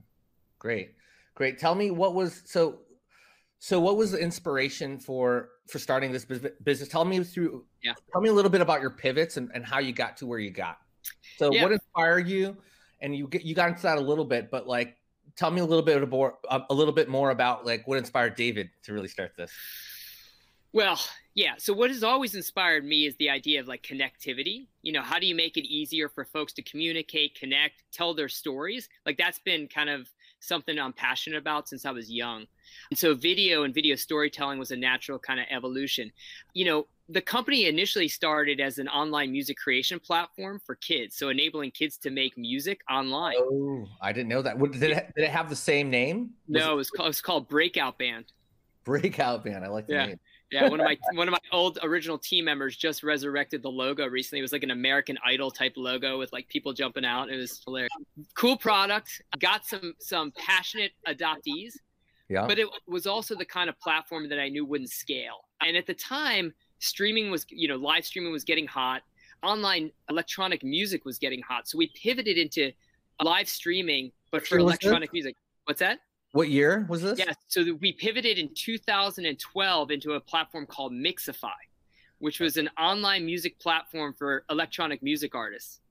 Great, 0.59 0.95
great. 1.35 1.57
Tell 1.57 1.75
me 1.75 1.91
what 1.91 2.13
was 2.13 2.41
so 2.45 2.79
so, 3.63 3.79
what 3.79 3.95
was 3.95 4.09
the 4.09 4.17
inspiration 4.17 4.97
for 4.97 5.49
for 5.67 5.77
starting 5.77 6.11
this 6.11 6.25
business? 6.25 6.87
Tell 6.87 7.05
me 7.05 7.23
through. 7.23 7.63
Yeah. 7.83 7.93
Tell 8.11 8.19
me 8.19 8.29
a 8.29 8.33
little 8.33 8.49
bit 8.49 8.59
about 8.59 8.81
your 8.81 8.89
pivots 8.89 9.37
and, 9.37 9.51
and 9.53 9.63
how 9.63 9.77
you 9.77 9.93
got 9.93 10.17
to 10.17 10.25
where 10.25 10.39
you 10.39 10.49
got. 10.49 10.79
So, 11.37 11.53
yeah. 11.53 11.61
what 11.61 11.71
inspired 11.71 12.27
you? 12.27 12.57
And 13.01 13.15
you 13.15 13.27
get 13.27 13.43
you 13.43 13.53
got 13.53 13.69
into 13.69 13.83
that 13.83 13.99
a 13.99 14.01
little 14.01 14.25
bit, 14.25 14.49
but 14.49 14.65
like, 14.65 14.97
tell 15.35 15.51
me 15.51 15.61
a 15.61 15.63
little 15.63 15.85
bit 15.85 16.09
more 16.09 16.39
um, 16.49 16.65
a 16.71 16.73
little 16.73 16.91
bit 16.91 17.07
more 17.07 17.29
about 17.29 17.63
like 17.63 17.87
what 17.87 17.99
inspired 17.99 18.33
David 18.33 18.71
to 18.81 18.93
really 18.93 19.07
start 19.07 19.33
this. 19.37 19.51
Well, 20.73 20.99
yeah. 21.35 21.53
So 21.59 21.71
what 21.71 21.91
has 21.91 22.03
always 22.03 22.33
inspired 22.33 22.83
me 22.83 23.05
is 23.05 23.15
the 23.17 23.29
idea 23.29 23.59
of 23.59 23.67
like 23.67 23.83
connectivity. 23.83 24.69
You 24.81 24.93
know, 24.93 25.03
how 25.03 25.19
do 25.19 25.27
you 25.27 25.35
make 25.35 25.57
it 25.57 25.67
easier 25.67 26.09
for 26.09 26.25
folks 26.25 26.51
to 26.53 26.63
communicate, 26.63 27.35
connect, 27.39 27.83
tell 27.91 28.15
their 28.15 28.29
stories? 28.29 28.89
Like 29.05 29.19
that's 29.19 29.37
been 29.37 29.67
kind 29.67 29.91
of 29.91 30.09
something 30.41 30.77
I'm 30.77 30.91
passionate 30.91 31.38
about 31.38 31.69
since 31.69 31.85
I 31.85 31.91
was 31.91 32.11
young. 32.11 32.45
And 32.89 32.99
so 32.99 33.13
video 33.13 33.63
and 33.63 33.73
video 33.73 33.95
storytelling 33.95 34.59
was 34.59 34.71
a 34.71 34.75
natural 34.75 35.17
kind 35.17 35.39
of 35.39 35.45
evolution. 35.49 36.11
You 36.53 36.65
know, 36.65 36.88
the 37.07 37.21
company 37.21 37.67
initially 37.67 38.07
started 38.07 38.59
as 38.59 38.77
an 38.77 38.88
online 38.88 39.31
music 39.31 39.57
creation 39.57 39.99
platform 39.99 40.61
for 40.65 40.75
kids, 40.75 41.15
so 41.15 41.29
enabling 41.29 41.71
kids 41.71 41.97
to 41.97 42.09
make 42.09 42.38
music 42.38 42.81
online. 42.89 43.35
Oh, 43.38 43.88
I 44.01 44.11
didn't 44.11 44.29
know 44.29 44.41
that. 44.41 44.57
Did 44.59 44.83
it, 44.83 45.11
did 45.15 45.25
it 45.25 45.29
have 45.29 45.49
the 45.49 45.55
same 45.55 45.89
name? 45.89 46.31
Was 46.47 46.61
no, 46.61 46.73
it 46.73 46.75
was, 46.75 46.89
called, 46.89 47.07
it 47.07 47.09
was 47.09 47.21
called 47.21 47.47
Breakout 47.47 47.97
Band. 47.97 48.25
Breakout 48.83 49.44
Band. 49.44 49.63
I 49.63 49.67
like 49.67 49.87
the 49.87 49.94
yeah. 49.94 50.05
name. 50.07 50.19
Yeah, 50.51 50.69
one 50.69 50.80
of 50.80 50.86
my 50.86 50.98
one 51.13 51.27
of 51.27 51.31
my 51.31 51.39
old 51.51 51.80
original 51.83 52.18
team 52.18 52.45
members 52.45 52.75
just 52.75 53.03
resurrected 53.03 53.63
the 53.63 53.69
logo 53.69 54.06
recently. 54.07 54.39
It 54.39 54.44
was 54.44 54.51
like 54.51 54.63
an 54.63 54.71
American 54.71 55.18
Idol 55.25 55.51
type 55.51 55.74
logo 55.77 56.19
with 56.19 56.31
like 56.33 56.48
people 56.50 56.74
jumping 56.74 57.06
out. 57.06 57.30
It 57.30 57.38
was 57.38 57.62
hilarious. 57.65 57.92
Cool 58.36 58.57
product. 58.57 59.21
Got 59.39 59.65
some 59.65 59.94
some 60.00 60.31
passionate 60.31 60.92
adoptees 61.07 61.74
yeah. 62.31 62.48
But 62.48 62.59
it 62.59 62.68
was 62.88 63.07
also 63.07 63.36
the 63.36 63.44
kind 63.44 63.69
of 63.69 63.77
platform 63.81 64.30
that 64.30 64.39
I 64.39 64.48
knew 64.48 64.65
wouldn't 64.65 64.89
scale. 64.89 65.50
And 65.59 65.75
at 65.75 65.86
the 65.86 65.94
time, 65.94 66.54
streaming 66.80 67.30
was, 67.30 67.45
you 67.50 67.68
know, 67.68 67.75
live 67.75 68.06
streaming 68.06 68.31
was 68.31 68.45
getting 68.45 68.65
hot. 68.65 69.01
Online 69.44 69.92
electronic 70.09 70.63
music 70.63 71.04
was 71.04 71.18
getting 71.18 71.42
hot. 71.42 71.68
So 71.68 71.77
we 71.77 71.92
pivoted 72.01 72.38
into 72.38 72.71
live 73.21 73.50
streaming, 73.50 74.13
but 74.31 74.47
for 74.47 74.59
electronic 74.59 75.12
music. 75.12 75.36
What's 75.65 75.81
that? 75.81 76.00
What 76.33 76.50
year 76.50 76.86
was 76.88 77.01
this? 77.01 77.19
Yeah, 77.19 77.33
so 77.48 77.74
we 77.81 77.92
pivoted 77.92 78.38
in 78.38 78.50
2012 78.56 79.92
into 79.92 80.13
a 80.13 80.19
platform 80.19 80.66
called 80.66 80.94
Mixify, 80.94 81.50
which 82.19 82.40
was 82.40 82.56
an 82.57 82.69
online 82.80 83.26
music 83.26 83.59
platform 83.59 84.14
for 84.18 84.45
electronic 84.50 85.04
music 85.04 85.35
artists. 85.35 85.81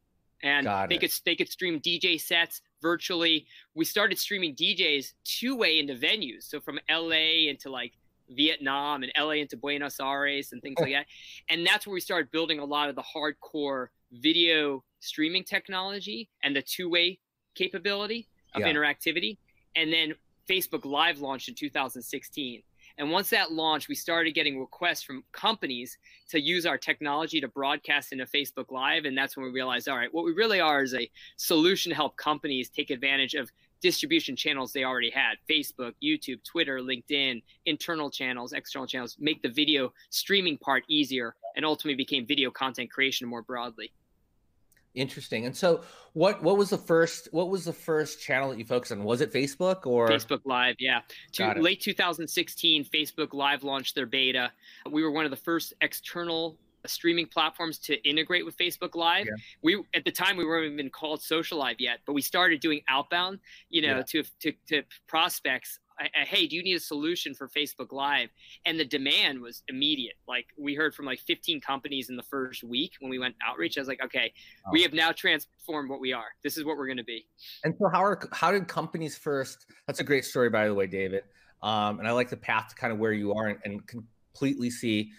And 0.42 0.64
Got 0.64 0.88
they 0.88 0.94
it. 0.94 1.00
could 1.00 1.12
they 1.26 1.37
could 1.37 1.50
stream 1.50 1.78
DJ 1.80 2.18
sets, 2.18 2.62
virtually. 2.80 3.47
We 3.75 3.85
started 3.85 4.18
streaming 4.18 4.54
DJs 4.54 5.12
two 5.25 5.56
way 5.56 5.78
into 5.78 5.94
venues. 5.94 6.44
So 6.44 6.61
from 6.61 6.78
LA 6.90 7.49
into 7.50 7.70
like 7.70 7.92
Vietnam 8.30 9.02
and 9.02 9.12
LA 9.18 9.32
into 9.32 9.56
Buenos 9.59 10.00
Aires 10.00 10.52
and 10.52 10.62
things 10.62 10.76
like 10.80 10.92
that. 10.94 11.06
And 11.49 11.66
that's 11.66 11.87
where 11.87 11.94
we 11.94 12.00
started 12.00 12.30
building 12.30 12.59
a 12.59 12.64
lot 12.64 12.88
of 12.88 12.97
the 12.97 13.02
hardcore 13.02 13.88
video 14.12 14.82
streaming 15.00 15.44
technology 15.44 16.28
and 16.42 16.54
the 16.56 16.62
two 16.62 16.88
way 16.88 17.18
capability 17.54 18.28
of 18.54 18.62
yeah. 18.62 18.73
interactivity. 18.73 19.37
And 19.76 19.92
then 19.92 20.14
Facebook 20.50 20.85
Live 20.85 21.21
launched 21.21 21.49
in 21.49 21.54
2016. 21.54 22.62
And 22.99 23.11
once 23.11 23.30
that 23.30 23.52
launched, 23.52 23.88
we 23.88 23.95
started 23.95 24.35
getting 24.35 24.59
requests 24.59 25.02
from 25.02 25.23
companies 25.30 25.97
to 26.30 26.40
use 26.40 26.66
our 26.66 26.76
technology 26.76 27.40
to 27.40 27.47
broadcast 27.47 28.12
into 28.12 28.26
Facebook 28.26 28.73
Live. 28.73 29.04
And 29.04 29.16
that's 29.16 29.37
when 29.37 29.47
we 29.47 29.52
realized, 29.52 29.88
all 29.88 29.97
right, 29.97 30.12
what 30.12 30.25
we 30.25 30.33
really 30.33 30.61
are 30.61 30.83
is 30.83 30.92
a 30.92 31.09
solution 31.37 31.90
to 31.90 31.97
help 31.97 32.16
companies 32.16 32.69
take 32.69 32.90
advantage 32.90 33.35
of 33.35 33.49
distribution 33.80 34.35
channels 34.35 34.73
they 34.73 34.85
already 34.85 35.11
had 35.11 35.37
Facebook, 35.49 35.92
YouTube, 36.02 36.42
Twitter, 36.45 36.80
LinkedIn, 36.80 37.42
internal 37.64 38.11
channels, 38.11 38.52
external 38.52 38.88
channels, 38.88 39.16
make 39.21 39.40
the 39.42 39.49
video 39.49 39.92
streaming 40.11 40.59
part 40.59 40.83
easier 40.88 41.37
and 41.54 41.64
ultimately 41.64 41.95
became 41.95 42.26
video 42.26 42.50
content 42.50 42.90
creation 42.90 43.26
more 43.28 43.42
broadly. 43.42 43.92
Interesting. 44.94 45.47
And 45.47 45.56
so 45.56 45.82
what 46.14 46.42
what 46.42 46.56
was 46.56 46.70
the 46.70 46.78
first 46.78 47.28
what 47.32 47.49
was 47.49 47.64
the 47.64 47.73
first 47.73 48.20
channel 48.20 48.50
that 48.50 48.59
you 48.59 48.64
focused 48.64 48.90
on? 48.90 49.04
Was 49.04 49.20
it 49.20 49.32
Facebook 49.32 49.87
or 49.87 50.09
Facebook 50.09 50.40
Live? 50.44 50.76
Yeah. 50.80 51.00
To, 51.35 51.52
late 51.61 51.80
2016, 51.80 52.85
Facebook 52.87 53.32
Live 53.32 53.62
launched 53.62 53.94
their 53.94 54.06
beta. 54.06 54.50
We 54.90 55.02
were 55.04 55.12
one 55.12 55.25
of 55.25 55.30
the 55.30 55.37
first 55.37 55.75
external 55.80 56.59
uh, 56.85 56.88
streaming 56.88 57.26
platforms 57.26 57.78
to 57.78 58.02
integrate 58.09 58.44
with 58.44 58.56
Facebook 58.59 58.97
Live. 58.97 59.26
Yeah. 59.26 59.32
We 59.62 59.85
at 59.94 60.04
the 60.04 60.11
time 60.11 60.37
we 60.37 60.44
weren't 60.44 60.73
even 60.73 60.90
called 60.90 61.20
Socialive 61.20 61.76
yet, 61.78 62.00
but 62.04 62.14
we 62.14 62.23
started 62.23 62.61
doing 62.61 62.80
outbound, 62.88 63.38
you 63.68 63.82
know, 63.82 63.99
yeah. 63.99 64.23
to, 64.23 64.25
to 64.40 64.52
to 64.68 64.82
prospects 65.06 65.78
hey, 66.14 66.47
do 66.47 66.57
you 66.57 66.62
need 66.62 66.75
a 66.75 66.80
solution 66.80 67.35
for 67.35 67.49
Facebook 67.49 67.92
Live? 67.92 68.30
And 68.64 68.78
the 68.78 68.85
demand 68.85 69.40
was 69.40 69.62
immediate. 69.69 70.16
Like 70.26 70.47
we 70.59 70.75
heard 70.75 70.95
from 70.95 71.07
like 71.07 71.21
15 71.21 71.61
companies 71.61 72.09
in 72.09 72.16
the 72.16 72.23
first 72.23 72.62
week 72.62 72.92
when 73.00 73.11
we 73.11 73.19
went 73.19 73.35
outreach. 73.47 73.76
I 73.76 73.80
was 73.80 73.88
like, 73.88 74.02
okay, 74.04 74.33
oh. 74.66 74.71
we 74.73 74.83
have 74.83 74.92
now 74.92 75.12
transformed 75.12 75.90
what 75.90 76.00
we 76.00 76.12
are. 76.12 76.28
This 76.42 76.57
is 76.57 76.64
what 76.64 76.76
we're 76.76 76.87
going 76.87 76.97
to 76.97 77.04
be. 77.04 77.26
And 77.64 77.75
so, 77.78 77.88
how 77.88 78.02
are 78.02 78.21
how 78.33 78.50
did 78.50 78.69
companies 78.69 79.16
first? 79.16 79.66
That's 79.87 80.00
a 80.00 80.04
great 80.04 80.25
story, 80.25 80.50
by 80.50 80.66
the 80.66 80.75
way, 80.75 80.87
David. 80.87 81.25
um, 81.62 81.99
and 81.99 82.09
I 82.09 82.12
like 82.12 82.30
the 82.30 82.37
path 82.37 82.69
to 82.71 82.75
kind 82.75 82.92
of 82.92 82.99
where 82.99 83.12
you 83.12 83.35
are 83.35 83.49
and, 83.49 83.59
and 83.64 83.87
completely 83.87 84.71
see 84.71 85.11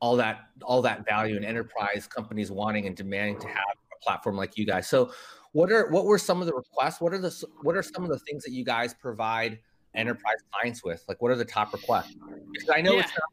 all 0.00 0.16
that 0.16 0.48
all 0.62 0.82
that 0.82 1.04
value 1.04 1.36
in 1.36 1.44
enterprise 1.44 2.06
companies 2.06 2.50
wanting 2.50 2.86
and 2.86 2.96
demanding 2.96 3.38
to 3.40 3.48
have 3.48 3.76
a 3.92 4.04
platform 4.04 4.36
like 4.36 4.56
you 4.56 4.64
guys. 4.64 4.88
So, 4.88 5.12
what 5.52 5.70
are 5.72 5.90
what 5.90 6.04
were 6.04 6.18
some 6.18 6.40
of 6.40 6.46
the 6.46 6.54
requests? 6.54 7.00
What 7.00 7.12
are 7.12 7.18
the 7.18 7.44
what 7.62 7.76
are 7.76 7.82
some 7.82 8.04
of 8.04 8.10
the 8.10 8.18
things 8.20 8.44
that 8.44 8.52
you 8.52 8.64
guys 8.64 8.94
provide 8.94 9.58
enterprise 9.94 10.36
clients 10.52 10.84
with? 10.84 11.04
Like, 11.08 11.20
what 11.22 11.30
are 11.30 11.36
the 11.36 11.44
top 11.44 11.72
requests? 11.72 12.14
Because 12.52 12.70
I 12.70 12.80
know 12.80 12.94
yeah. 12.94 13.00
it's 13.00 13.10
not. 13.10 13.28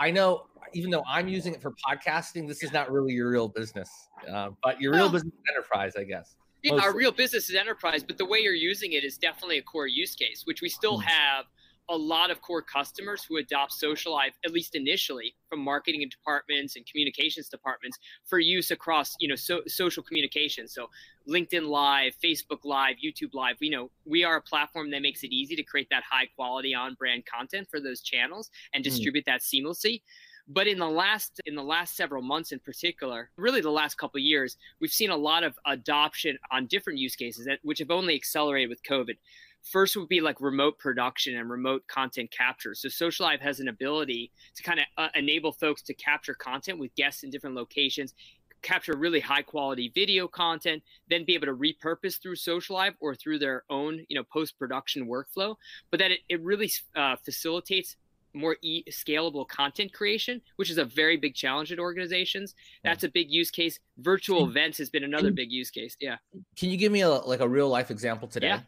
I 0.00 0.10
know 0.10 0.46
even 0.72 0.90
though 0.90 1.04
I'm 1.06 1.28
using 1.28 1.54
it 1.54 1.62
for 1.62 1.72
podcasting, 1.88 2.48
this 2.48 2.62
is 2.62 2.72
not 2.72 2.90
really 2.90 3.12
your 3.12 3.30
real 3.30 3.48
business, 3.48 4.08
uh, 4.30 4.50
but 4.62 4.80
your 4.80 4.92
real 4.92 5.08
business 5.08 5.32
enterprise, 5.48 5.94
I 5.96 6.04
guess. 6.04 6.36
Yeah, 6.62 6.74
our 6.74 6.94
real 6.94 7.12
business 7.12 7.48
is 7.48 7.56
enterprise, 7.56 8.02
but 8.02 8.18
the 8.18 8.24
way 8.24 8.38
you're 8.38 8.54
using 8.54 8.92
it 8.92 9.04
is 9.04 9.18
definitely 9.18 9.58
a 9.58 9.62
core 9.62 9.86
use 9.86 10.14
case, 10.14 10.42
which 10.46 10.62
we 10.62 10.68
still 10.68 10.98
mm-hmm. 10.98 11.08
have 11.08 11.44
a 11.90 11.96
lot 11.96 12.30
of 12.30 12.40
core 12.40 12.62
customers 12.62 13.24
who 13.24 13.36
adopt 13.36 13.72
Socialive, 13.72 14.32
at 14.44 14.52
least 14.52 14.74
initially, 14.74 15.34
from 15.48 15.60
marketing 15.60 16.08
departments 16.10 16.76
and 16.76 16.86
communications 16.86 17.48
departments 17.48 17.98
for 18.24 18.38
use 18.38 18.70
across, 18.70 19.14
you 19.20 19.28
know, 19.28 19.34
so, 19.34 19.60
social 19.66 20.02
communication. 20.02 20.66
So 20.66 20.88
LinkedIn 21.28 21.68
Live, 21.68 22.14
Facebook 22.22 22.64
Live, 22.64 22.96
YouTube 23.04 23.34
Live. 23.34 23.56
We 23.60 23.68
know 23.68 23.90
we 24.04 24.24
are 24.24 24.36
a 24.36 24.42
platform 24.42 24.90
that 24.92 25.02
makes 25.02 25.22
it 25.22 25.32
easy 25.32 25.56
to 25.56 25.62
create 25.62 25.88
that 25.90 26.04
high 26.08 26.26
quality 26.36 26.74
on 26.74 26.94
brand 26.94 27.24
content 27.26 27.68
for 27.70 27.80
those 27.80 28.00
channels 28.00 28.50
and 28.72 28.84
hmm. 28.84 28.88
distribute 28.88 29.26
mm. 29.26 29.32
that 29.32 29.40
seamlessly. 29.40 30.00
But 30.46 30.66
in 30.66 30.78
the 30.78 30.88
last 30.88 31.40
in 31.46 31.54
the 31.54 31.62
last 31.62 31.96
several 31.96 32.22
months 32.22 32.52
in 32.52 32.58
particular, 32.58 33.30
really 33.36 33.62
the 33.62 33.70
last 33.70 33.96
couple 33.96 34.20
years, 34.20 34.58
we've 34.78 34.92
seen 34.92 35.10
a 35.10 35.16
lot 35.16 35.42
of 35.42 35.58
adoption 35.66 36.38
on 36.50 36.66
different 36.66 36.98
use 36.98 37.16
cases 37.16 37.46
that 37.46 37.60
which 37.62 37.78
have 37.78 37.90
only 37.90 38.14
accelerated 38.14 38.68
with 38.68 38.82
COVID. 38.82 39.16
First 39.64 39.96
would 39.96 40.08
be 40.08 40.20
like 40.20 40.40
remote 40.40 40.78
production 40.78 41.36
and 41.36 41.50
remote 41.50 41.86
content 41.86 42.30
capture. 42.30 42.74
So 42.74 42.88
Socialive 42.88 43.40
has 43.40 43.60
an 43.60 43.68
ability 43.68 44.30
to 44.54 44.62
kind 44.62 44.78
of 44.78 44.84
uh, 44.98 45.08
enable 45.14 45.52
folks 45.52 45.82
to 45.82 45.94
capture 45.94 46.34
content 46.34 46.78
with 46.78 46.94
guests 46.94 47.22
in 47.22 47.30
different 47.30 47.56
locations, 47.56 48.14
capture 48.62 48.96
really 48.96 49.20
high 49.20 49.42
quality 49.42 49.90
video 49.94 50.28
content, 50.28 50.82
then 51.08 51.24
be 51.24 51.34
able 51.34 51.46
to 51.46 51.54
repurpose 51.54 52.20
through 52.20 52.36
Socialive 52.36 52.94
or 53.00 53.14
through 53.14 53.38
their 53.38 53.64
own, 53.70 54.04
you 54.08 54.16
know, 54.16 54.24
post 54.24 54.58
production 54.58 55.06
workflow. 55.06 55.56
But 55.90 56.00
that 56.00 56.10
it, 56.10 56.20
it 56.28 56.40
really 56.42 56.70
uh, 56.94 57.16
facilitates 57.24 57.96
more 58.34 58.56
e- 58.62 58.84
scalable 58.90 59.46
content 59.46 59.92
creation, 59.92 60.42
which 60.56 60.70
is 60.70 60.78
a 60.78 60.84
very 60.84 61.16
big 61.16 61.34
challenge 61.34 61.72
at 61.72 61.78
organizations. 61.78 62.54
That's 62.82 63.04
a 63.04 63.08
big 63.08 63.30
use 63.30 63.50
case. 63.50 63.78
Virtual 63.98 64.48
events 64.48 64.76
has 64.78 64.90
been 64.90 65.04
another 65.04 65.30
big 65.30 65.52
use 65.52 65.70
case. 65.70 65.96
Yeah. 66.00 66.16
Can 66.56 66.70
you 66.70 66.76
give 66.76 66.92
me 66.92 67.02
a 67.02 67.08
like 67.08 67.40
a 67.40 67.48
real 67.48 67.68
life 67.68 67.90
example 67.90 68.28
today? 68.28 68.48
Yeah. 68.48 68.60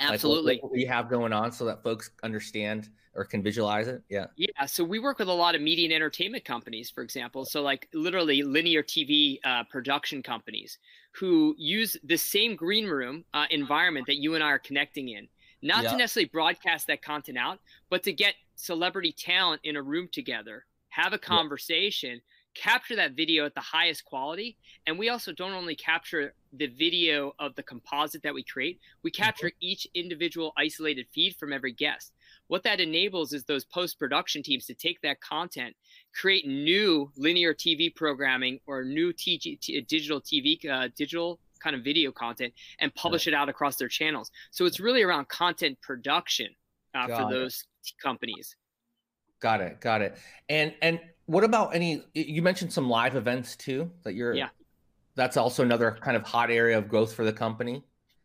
Absolutely. 0.00 0.54
Like 0.54 0.62
what, 0.62 0.70
what 0.70 0.76
we 0.76 0.84
have 0.84 1.08
going 1.08 1.32
on 1.32 1.52
so 1.52 1.64
that 1.66 1.82
folks 1.82 2.10
understand 2.22 2.88
or 3.14 3.24
can 3.24 3.42
visualize 3.42 3.88
it. 3.88 4.02
Yeah. 4.10 4.26
Yeah. 4.36 4.66
So 4.66 4.84
we 4.84 4.98
work 4.98 5.18
with 5.18 5.28
a 5.28 5.32
lot 5.32 5.54
of 5.54 5.62
media 5.62 5.86
and 5.86 5.94
entertainment 5.94 6.44
companies, 6.44 6.90
for 6.90 7.02
example. 7.02 7.46
So 7.46 7.62
like 7.62 7.88
literally 7.94 8.42
linear 8.42 8.82
TV 8.82 9.38
uh, 9.44 9.64
production 9.64 10.22
companies 10.22 10.78
who 11.12 11.54
use 11.56 11.96
the 12.04 12.18
same 12.18 12.56
green 12.56 12.86
room 12.86 13.24
uh, 13.32 13.46
environment 13.50 14.06
that 14.06 14.16
you 14.16 14.34
and 14.34 14.44
I 14.44 14.48
are 14.48 14.58
connecting 14.58 15.08
in 15.08 15.28
not 15.62 15.84
yeah. 15.84 15.90
to 15.90 15.96
necessarily 15.96 16.28
broadcast 16.28 16.86
that 16.86 17.02
content 17.02 17.38
out, 17.38 17.60
but 17.90 18.02
to 18.04 18.12
get 18.12 18.34
celebrity 18.56 19.12
talent 19.12 19.60
in 19.64 19.76
a 19.76 19.82
room 19.82 20.08
together, 20.12 20.64
have 20.88 21.12
a 21.12 21.18
conversation, 21.18 22.12
yeah. 22.12 22.20
Capture 22.56 22.96
that 22.96 23.12
video 23.12 23.44
at 23.44 23.54
the 23.54 23.60
highest 23.60 24.04
quality. 24.04 24.56
And 24.86 24.98
we 24.98 25.08
also 25.08 25.32
don't 25.32 25.52
only 25.52 25.76
capture 25.76 26.34
the 26.52 26.66
video 26.66 27.34
of 27.38 27.54
the 27.54 27.62
composite 27.62 28.22
that 28.22 28.34
we 28.34 28.42
create, 28.42 28.80
we 29.02 29.10
mm-hmm. 29.10 29.22
capture 29.22 29.52
each 29.60 29.86
individual 29.94 30.52
isolated 30.56 31.06
feed 31.12 31.36
from 31.36 31.52
every 31.52 31.72
guest. 31.72 32.12
What 32.48 32.62
that 32.62 32.80
enables 32.80 33.32
is 33.32 33.44
those 33.44 33.64
post 33.64 33.98
production 33.98 34.42
teams 34.42 34.66
to 34.66 34.74
take 34.74 35.00
that 35.02 35.20
content, 35.20 35.74
create 36.14 36.46
new 36.46 37.10
linear 37.16 37.52
TV 37.52 37.94
programming 37.94 38.60
or 38.66 38.84
new 38.84 39.12
TG, 39.12 39.60
t- 39.60 39.80
digital 39.82 40.20
TV, 40.20 40.58
uh, 40.68 40.88
digital 40.96 41.38
kind 41.60 41.74
of 41.74 41.82
video 41.82 42.12
content 42.12 42.52
and 42.80 42.94
publish 42.94 43.26
it 43.26 43.34
out 43.34 43.48
across 43.48 43.76
their 43.76 43.88
channels. 43.88 44.30
So 44.50 44.64
it's 44.66 44.78
really 44.78 45.02
around 45.02 45.28
content 45.28 45.80
production 45.80 46.48
uh, 46.94 47.06
for 47.08 47.30
those 47.30 47.64
companies. 48.02 48.56
Got 49.40 49.60
it. 49.60 49.80
Got 49.80 50.02
it. 50.02 50.16
And 50.48 50.74
and 50.80 51.00
what 51.26 51.44
about 51.44 51.74
any? 51.74 52.02
You 52.14 52.42
mentioned 52.42 52.72
some 52.72 52.88
live 52.88 53.16
events 53.16 53.56
too 53.56 53.90
that 54.04 54.14
you're. 54.14 54.34
Yeah. 54.34 54.48
That's 55.14 55.36
also 55.36 55.62
another 55.62 55.96
kind 56.00 56.16
of 56.16 56.24
hot 56.24 56.50
area 56.50 56.76
of 56.76 56.88
growth 56.88 57.14
for 57.14 57.24
the 57.24 57.32
company. 57.32 57.82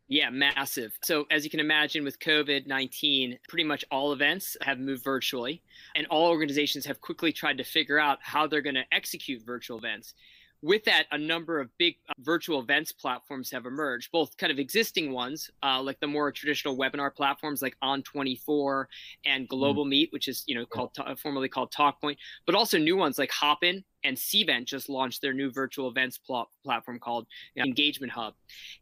Yeah, 0.08 0.28
massive. 0.28 0.98
So, 1.02 1.24
as 1.30 1.42
you 1.42 1.48
can 1.48 1.60
imagine, 1.60 2.04
with 2.04 2.18
COVID 2.18 2.66
19, 2.66 3.38
pretty 3.48 3.64
much 3.64 3.84
all 3.90 4.12
events 4.12 4.56
have 4.60 4.78
moved 4.78 5.02
virtually, 5.02 5.62
and 5.94 6.06
all 6.08 6.28
organizations 6.28 6.84
have 6.84 7.00
quickly 7.00 7.32
tried 7.32 7.56
to 7.58 7.64
figure 7.64 7.98
out 7.98 8.18
how 8.20 8.46
they're 8.46 8.60
going 8.60 8.74
to 8.74 8.84
execute 8.92 9.42
virtual 9.42 9.78
events 9.78 10.14
with 10.62 10.84
that, 10.84 11.06
a 11.10 11.18
number 11.18 11.60
of 11.60 11.68
big 11.76 11.96
uh, 12.08 12.12
virtual 12.20 12.60
events 12.60 12.92
platforms 12.92 13.50
have 13.50 13.66
emerged, 13.66 14.10
both 14.12 14.36
kind 14.36 14.52
of 14.52 14.58
existing 14.58 15.12
ones, 15.12 15.50
uh, 15.62 15.82
like 15.82 15.98
the 16.00 16.06
more 16.06 16.30
traditional 16.30 16.76
webinar 16.76 17.14
platforms 17.14 17.60
like 17.60 17.76
On24 17.82 18.86
and 19.24 19.42
hmm. 19.42 19.46
Global 19.46 19.84
mm. 19.84 19.88
Meet, 19.88 20.12
which 20.12 20.28
is 20.28 20.44
you 20.46 20.54
know 20.54 20.64
called 20.64 20.96
formerly 21.18 21.48
called 21.48 21.72
TalkPoint, 21.72 22.16
but 22.46 22.54
also 22.54 22.78
new 22.78 22.96
ones 22.96 23.18
like 23.18 23.30
Hopin 23.32 23.84
and 24.04 24.16
Cvent 24.16 24.64
just 24.64 24.88
launched 24.88 25.20
their 25.22 25.32
new 25.32 25.50
virtual 25.50 25.88
events 25.88 26.18
pl- 26.18 26.50
platform 26.64 26.98
called 26.98 27.26
you 27.54 27.62
know, 27.62 27.66
Engagement 27.66 28.12
Hub. 28.12 28.34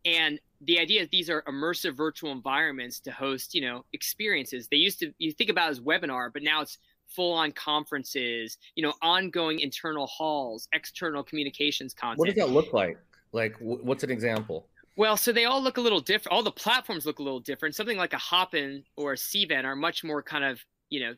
And 0.04 0.40
the 0.62 0.78
idea 0.78 1.02
is 1.02 1.08
these 1.10 1.30
are 1.30 1.42
immersive 1.42 1.96
virtual 1.96 2.32
environments 2.32 3.00
to 3.00 3.10
host, 3.10 3.54
you 3.54 3.62
know, 3.62 3.84
experiences. 3.92 4.68
They 4.68 4.76
used 4.76 5.00
to 5.00 5.12
you 5.18 5.32
think 5.32 5.50
about 5.50 5.70
as 5.70 5.80
webinar, 5.80 6.30
but 6.32 6.42
now 6.42 6.62
it's 6.62 6.78
full 7.14 7.32
on 7.32 7.52
conferences, 7.52 8.58
you 8.74 8.82
know, 8.82 8.94
ongoing 9.02 9.60
internal 9.60 10.06
halls, 10.06 10.68
external 10.72 11.22
communications 11.22 11.94
content. 11.94 12.18
What 12.18 12.26
does 12.26 12.36
that 12.36 12.50
look 12.50 12.72
like? 12.72 12.98
Like, 13.32 13.56
what's 13.60 14.02
an 14.02 14.10
example? 14.10 14.66
Well, 14.96 15.16
so 15.16 15.32
they 15.32 15.44
all 15.44 15.62
look 15.62 15.76
a 15.76 15.80
little 15.80 16.00
different. 16.00 16.34
All 16.34 16.42
the 16.42 16.50
platforms 16.50 17.06
look 17.06 17.20
a 17.20 17.22
little 17.22 17.40
different. 17.40 17.74
Something 17.74 17.96
like 17.96 18.12
a 18.12 18.18
Hopin 18.18 18.84
or 18.96 19.12
a 19.12 19.16
Cvent 19.16 19.64
are 19.64 19.76
much 19.76 20.04
more 20.04 20.22
kind 20.22 20.44
of, 20.44 20.60
you 20.90 21.00
know, 21.00 21.14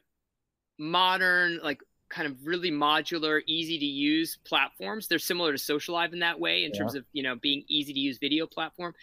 modern, 0.78 1.58
like 1.62 1.80
kind 2.12 2.28
of 2.28 2.36
really 2.46 2.70
modular, 2.70 3.40
easy 3.46 3.78
to 3.78 3.84
use 3.84 4.38
platforms. 4.44 5.08
They're 5.08 5.18
similar 5.18 5.52
to 5.52 5.58
Socialive 5.58 6.12
in 6.12 6.20
that 6.20 6.38
way, 6.38 6.64
in 6.64 6.70
yeah. 6.72 6.78
terms 6.78 6.94
of 6.94 7.04
you 7.12 7.22
know 7.22 7.36
being 7.36 7.64
easy 7.68 7.92
to 7.92 7.98
use 7.98 8.18
video 8.18 8.46
platform. 8.46 8.94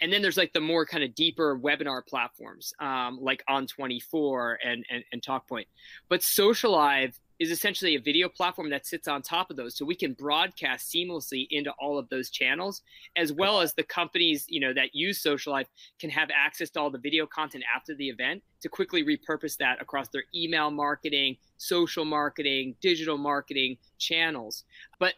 And 0.00 0.12
then 0.12 0.20
there's 0.20 0.36
like 0.36 0.52
the 0.52 0.60
more 0.60 0.84
kind 0.84 1.04
of 1.04 1.14
deeper 1.14 1.58
webinar 1.58 2.04
platforms, 2.06 2.74
um, 2.80 3.18
like 3.22 3.42
On24 3.48 4.56
and, 4.64 4.84
and 4.90 5.04
and 5.12 5.22
TalkPoint. 5.22 5.66
But 6.08 6.20
Socialive 6.20 7.14
is 7.38 7.50
essentially 7.50 7.94
a 7.94 8.00
video 8.00 8.28
platform 8.28 8.70
that 8.70 8.86
sits 8.86 9.08
on 9.08 9.22
top 9.22 9.50
of 9.50 9.56
those 9.56 9.76
so 9.76 9.84
we 9.84 9.94
can 9.94 10.12
broadcast 10.14 10.92
seamlessly 10.92 11.46
into 11.50 11.70
all 11.78 11.98
of 11.98 12.08
those 12.08 12.30
channels 12.30 12.82
as 13.16 13.32
well 13.32 13.60
as 13.60 13.74
the 13.74 13.82
companies 13.82 14.44
you 14.48 14.60
know 14.60 14.72
that 14.72 14.94
use 14.94 15.22
Socialive 15.22 15.66
can 15.98 16.10
have 16.10 16.28
access 16.34 16.70
to 16.70 16.80
all 16.80 16.90
the 16.90 16.98
video 16.98 17.26
content 17.26 17.64
after 17.74 17.94
the 17.94 18.08
event 18.08 18.42
to 18.60 18.68
quickly 18.68 19.04
repurpose 19.04 19.56
that 19.56 19.80
across 19.80 20.08
their 20.08 20.24
email 20.34 20.70
marketing 20.70 21.36
social 21.58 22.04
marketing 22.04 22.74
digital 22.80 23.18
marketing 23.18 23.76
channels 23.98 24.64
but 24.98 25.14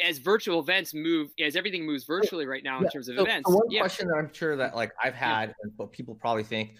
as 0.00 0.18
virtual 0.18 0.60
events 0.60 0.94
move 0.94 1.30
as 1.44 1.56
everything 1.56 1.84
moves 1.84 2.04
virtually 2.04 2.46
right 2.46 2.62
now 2.62 2.78
in 2.78 2.84
yeah. 2.84 2.90
terms 2.90 3.08
of 3.08 3.16
so, 3.16 3.22
events 3.22 3.50
one 3.50 3.70
yeah. 3.70 3.80
question 3.80 4.06
that 4.08 4.14
i'm 4.14 4.32
sure 4.32 4.56
that 4.56 4.76
like 4.76 4.92
i've 5.02 5.14
had 5.14 5.48
yeah. 5.48 5.54
and 5.62 5.72
what 5.76 5.90
people 5.92 6.14
probably 6.14 6.44
think 6.44 6.74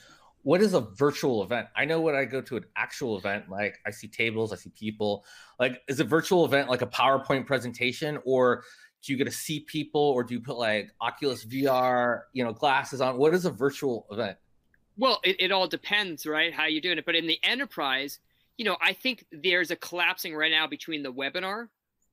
what 0.48 0.62
is 0.62 0.72
a 0.72 0.80
virtual 0.80 1.42
event? 1.42 1.68
I 1.76 1.84
know 1.84 2.00
when 2.00 2.14
I 2.14 2.24
go 2.24 2.40
to 2.40 2.56
an 2.56 2.64
actual 2.74 3.18
event, 3.18 3.50
like 3.50 3.76
I 3.86 3.90
see 3.90 4.08
tables, 4.08 4.50
I 4.50 4.56
see 4.56 4.70
people. 4.70 5.26
Like, 5.60 5.82
is 5.88 6.00
a 6.00 6.04
virtual 6.04 6.46
event 6.46 6.70
like 6.70 6.80
a 6.80 6.86
PowerPoint 6.86 7.44
presentation, 7.44 8.18
or 8.24 8.64
do 9.02 9.12
you 9.12 9.18
get 9.18 9.24
to 9.24 9.30
see 9.30 9.60
people, 9.60 10.00
or 10.00 10.24
do 10.24 10.32
you 10.32 10.40
put 10.40 10.56
like 10.56 10.90
Oculus 11.02 11.44
VR, 11.44 12.22
you 12.32 12.42
know, 12.42 12.54
glasses 12.54 13.02
on? 13.02 13.18
What 13.18 13.34
is 13.34 13.44
a 13.44 13.50
virtual 13.50 14.06
event? 14.10 14.38
Well, 14.96 15.20
it, 15.22 15.36
it 15.38 15.52
all 15.52 15.68
depends, 15.68 16.24
right? 16.24 16.50
How 16.50 16.64
you're 16.64 16.80
doing 16.80 16.96
it. 16.96 17.04
But 17.04 17.14
in 17.14 17.26
the 17.26 17.38
enterprise, 17.42 18.18
you 18.56 18.64
know, 18.64 18.78
I 18.80 18.94
think 18.94 19.26
there's 19.30 19.70
a 19.70 19.76
collapsing 19.76 20.34
right 20.34 20.50
now 20.50 20.66
between 20.66 21.02
the 21.02 21.12
webinar 21.12 21.68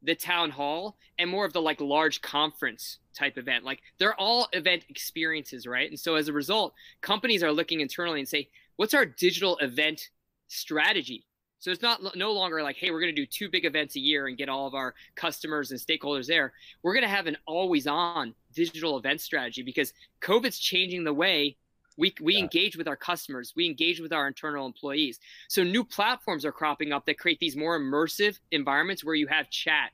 the 0.05 0.15
town 0.15 0.49
hall 0.51 0.97
and 1.17 1.29
more 1.29 1.45
of 1.45 1.53
the 1.53 1.61
like 1.61 1.81
large 1.81 2.21
conference 2.21 2.99
type 3.15 3.37
event. 3.37 3.63
Like 3.63 3.81
they're 3.97 4.19
all 4.19 4.47
event 4.53 4.85
experiences, 4.89 5.65
right? 5.65 5.89
And 5.89 5.99
so 5.99 6.15
as 6.15 6.27
a 6.27 6.33
result, 6.33 6.73
companies 7.01 7.43
are 7.43 7.51
looking 7.51 7.81
internally 7.81 8.19
and 8.19 8.27
say, 8.27 8.49
what's 8.75 8.93
our 8.93 9.05
digital 9.05 9.57
event 9.57 10.09
strategy? 10.47 11.25
So 11.59 11.71
it's 11.71 11.81
not 11.81 12.15
no 12.15 12.31
longer 12.31 12.61
like, 12.61 12.75
hey, 12.75 12.91
we're 12.91 12.99
going 12.99 13.15
to 13.15 13.21
do 13.21 13.25
two 13.25 13.49
big 13.49 13.65
events 13.65 13.95
a 13.95 13.99
year 13.99 14.27
and 14.27 14.37
get 14.37 14.49
all 14.49 14.67
of 14.67 14.75
our 14.75 14.93
customers 15.15 15.71
and 15.71 15.79
stakeholders 15.79 16.27
there. 16.27 16.53
We're 16.83 16.93
going 16.93 17.03
to 17.03 17.09
have 17.09 17.25
an 17.25 17.37
always 17.47 17.87
on 17.87 18.35
digital 18.53 18.97
event 18.97 19.21
strategy 19.21 19.63
because 19.63 19.91
COVID's 20.21 20.59
changing 20.59 21.03
the 21.03 21.13
way 21.13 21.57
we, 21.97 22.13
we 22.21 22.35
yeah. 22.35 22.41
engage 22.41 22.77
with 22.77 22.87
our 22.87 22.95
customers 22.95 23.53
we 23.55 23.65
engage 23.65 23.99
with 23.99 24.13
our 24.13 24.27
internal 24.27 24.65
employees 24.65 25.19
so 25.47 25.63
new 25.63 25.83
platforms 25.83 26.45
are 26.45 26.51
cropping 26.51 26.91
up 26.91 27.05
that 27.05 27.17
create 27.17 27.39
these 27.39 27.55
more 27.55 27.79
immersive 27.79 28.39
environments 28.51 29.03
where 29.03 29.15
you 29.15 29.27
have 29.27 29.49
chat 29.49 29.91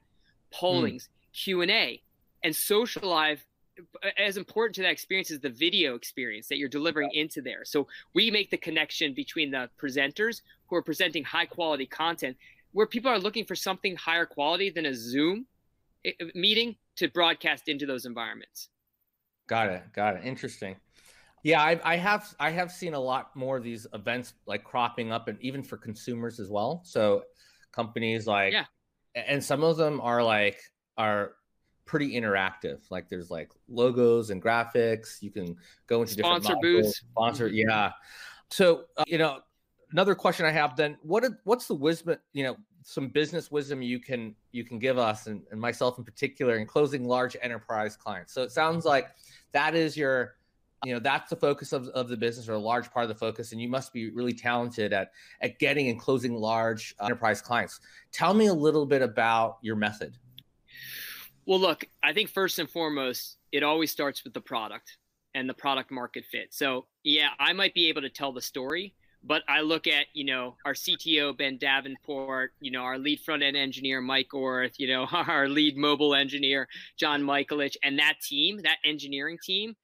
pollings 0.51 1.03
mm. 1.03 1.33
q&a 1.33 2.01
and 2.43 2.53
socialive 2.53 3.39
as 4.17 4.37
important 4.37 4.75
to 4.75 4.81
that 4.81 4.91
experience 4.91 5.31
is 5.31 5.39
the 5.39 5.49
video 5.49 5.95
experience 5.95 6.47
that 6.47 6.57
you're 6.57 6.69
delivering 6.69 7.09
into 7.13 7.41
there. 7.41 7.63
So 7.63 7.87
we 8.13 8.31
make 8.31 8.51
the 8.51 8.57
connection 8.57 9.13
between 9.13 9.51
the 9.51 9.69
presenters 9.81 10.41
who 10.67 10.75
are 10.75 10.81
presenting 10.81 11.23
high 11.23 11.45
quality 11.45 11.85
content 11.85 12.37
where 12.73 12.87
people 12.87 13.11
are 13.11 13.19
looking 13.19 13.45
for 13.45 13.55
something 13.55 13.95
higher 13.95 14.25
quality 14.25 14.69
than 14.69 14.85
a 14.85 14.93
Zoom 14.93 15.45
eh, 16.05 16.11
meeting 16.33 16.75
to 16.97 17.09
broadcast 17.09 17.67
into 17.67 17.85
those 17.85 18.05
environments. 18.05 18.69
Got 19.47 19.69
it. 19.69 19.83
Got 19.93 20.17
it. 20.17 20.25
Interesting. 20.25 20.75
Yeah, 21.43 21.61
I, 21.61 21.79
I, 21.83 21.95
have 21.97 22.33
I 22.39 22.51
have 22.51 22.71
seen 22.71 22.93
a 22.93 22.99
lot 22.99 23.35
more 23.35 23.57
of 23.57 23.63
these 23.63 23.87
events 23.93 24.33
like 24.45 24.63
cropping 24.63 25.11
up, 25.11 25.27
and 25.27 25.37
even 25.41 25.63
for 25.63 25.77
consumers 25.77 26.39
as 26.39 26.49
well. 26.49 26.81
So 26.83 27.23
companies 27.71 28.27
like 28.27 28.53
yeah, 28.53 28.65
and 29.15 29.43
some 29.43 29.63
of 29.63 29.77
them 29.77 29.99
are 30.01 30.23
like 30.23 30.59
are 30.97 31.33
pretty 31.85 32.13
interactive. 32.13 32.79
Like 32.89 33.09
there's 33.09 33.31
like 33.31 33.51
logos 33.67 34.29
and 34.29 34.41
graphics. 34.41 35.21
You 35.21 35.31
can 35.31 35.57
go 35.87 36.01
into 36.01 36.13
sponsor 36.13 36.39
different 36.39 36.61
booths. 36.61 36.97
Sponsor, 36.99 37.47
mm-hmm. 37.47 37.69
yeah. 37.69 37.91
So 38.49 38.85
uh, 38.97 39.03
you 39.07 39.17
know, 39.17 39.39
another 39.91 40.15
question 40.15 40.45
I 40.45 40.51
have 40.51 40.75
then: 40.75 40.97
what 41.01 41.25
what's 41.43 41.67
the 41.67 41.75
wisdom? 41.75 42.17
You 42.33 42.43
know, 42.43 42.57
some 42.83 43.09
business 43.09 43.51
wisdom 43.51 43.81
you 43.81 43.99
can 43.99 44.35
you 44.51 44.63
can 44.63 44.79
give 44.79 44.97
us 44.97 45.27
and, 45.27 45.41
and 45.51 45.59
myself 45.59 45.97
in 45.97 46.03
particular 46.03 46.57
in 46.57 46.65
closing 46.65 47.05
large 47.05 47.35
enterprise 47.41 47.95
clients. 47.95 48.33
So 48.33 48.43
it 48.43 48.51
sounds 48.51 48.85
like 48.85 49.09
that 49.51 49.75
is 49.75 49.97
your 49.97 50.35
you 50.83 50.93
know 50.93 50.99
that's 50.99 51.29
the 51.29 51.35
focus 51.35 51.73
of, 51.73 51.87
of 51.89 52.09
the 52.09 52.17
business 52.17 52.49
or 52.49 52.53
a 52.53 52.59
large 52.59 52.91
part 52.91 53.03
of 53.03 53.09
the 53.09 53.15
focus 53.15 53.51
and 53.51 53.61
you 53.61 53.69
must 53.69 53.93
be 53.93 54.09
really 54.09 54.33
talented 54.33 54.93
at 54.93 55.11
at 55.41 55.59
getting 55.59 55.89
and 55.89 55.99
closing 55.99 56.33
large 56.33 56.95
uh, 56.99 57.05
enterprise 57.05 57.41
clients. 57.41 57.79
Tell 58.11 58.33
me 58.33 58.47
a 58.47 58.53
little 58.53 58.85
bit 58.85 59.01
about 59.01 59.57
your 59.61 59.75
method. 59.75 60.17
Well 61.45 61.59
look 61.59 61.85
i 62.03 62.13
think 62.13 62.29
first 62.29 62.59
and 62.59 62.69
foremost 62.69 63.37
it 63.51 63.63
always 63.63 63.91
starts 63.91 64.23
with 64.23 64.33
the 64.33 64.41
product 64.41 64.97
and 65.33 65.47
the 65.47 65.53
product 65.53 65.91
market 65.91 66.25
fit. 66.25 66.53
So 66.53 66.87
yeah 67.03 67.29
i 67.39 67.53
might 67.53 67.73
be 67.73 67.87
able 67.89 68.01
to 68.01 68.09
tell 68.09 68.31
the 68.31 68.41
story 68.41 68.95
but 69.23 69.43
I 69.47 69.61
look 69.61 69.87
at, 69.87 70.07
you 70.13 70.25
know, 70.25 70.55
our 70.65 70.73
CTO, 70.73 71.37
Ben 71.37 71.57
Davenport, 71.57 72.53
you 72.59 72.71
know, 72.71 72.81
our 72.81 72.97
lead 72.97 73.19
front 73.19 73.43
end 73.43 73.55
engineer, 73.55 74.01
Mike 74.01 74.33
Orth, 74.33 74.73
you 74.79 74.87
know, 74.87 75.05
our 75.11 75.47
lead 75.47 75.77
mobile 75.77 76.15
engineer, 76.15 76.67
John 76.97 77.21
Michaelich, 77.21 77.75
and 77.83 77.99
that 77.99 78.15
team, 78.21 78.61
that 78.63 78.77
engineering 78.83 79.37
team, 79.43 79.75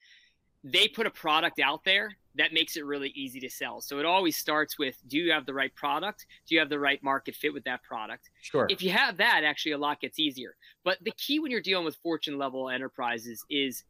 they 0.72 0.88
put 0.88 1.08
a 1.08 1.12
product 1.12 1.60
out 1.60 1.84
there 1.84 2.16
that 2.36 2.54
makes 2.54 2.78
it 2.78 2.86
really 2.86 3.10
easy 3.16 3.40
to 3.40 3.50
sell. 3.50 3.82
So 3.82 4.00
it 4.00 4.06
always 4.06 4.38
starts 4.38 4.78
with 4.78 4.96
do 5.08 5.18
you 5.18 5.32
have 5.32 5.46
the 5.46 5.54
right 5.54 5.74
product? 5.76 6.26
Do 6.48 6.56
you 6.56 6.60
have 6.60 6.70
the 6.70 6.80
right 6.80 7.02
market 7.04 7.36
fit 7.36 7.54
with 7.54 7.64
that 7.64 7.84
product? 7.84 8.30
Sure. 8.42 8.68
If 8.70 8.82
you 8.82 8.92
have 8.92 9.18
that, 9.18 9.44
actually 9.44 9.72
a 9.72 9.78
lot 9.78 10.02
gets 10.02 10.20
easier. 10.20 10.56
But 10.84 10.98
the 11.04 11.14
key 11.18 11.40
when 11.40 11.52
you're 11.52 11.62
dealing 11.62 11.86
with 11.86 11.96
fortune 11.98 12.38
level 12.38 12.70
enterprises 12.70 13.44
is 13.50 13.84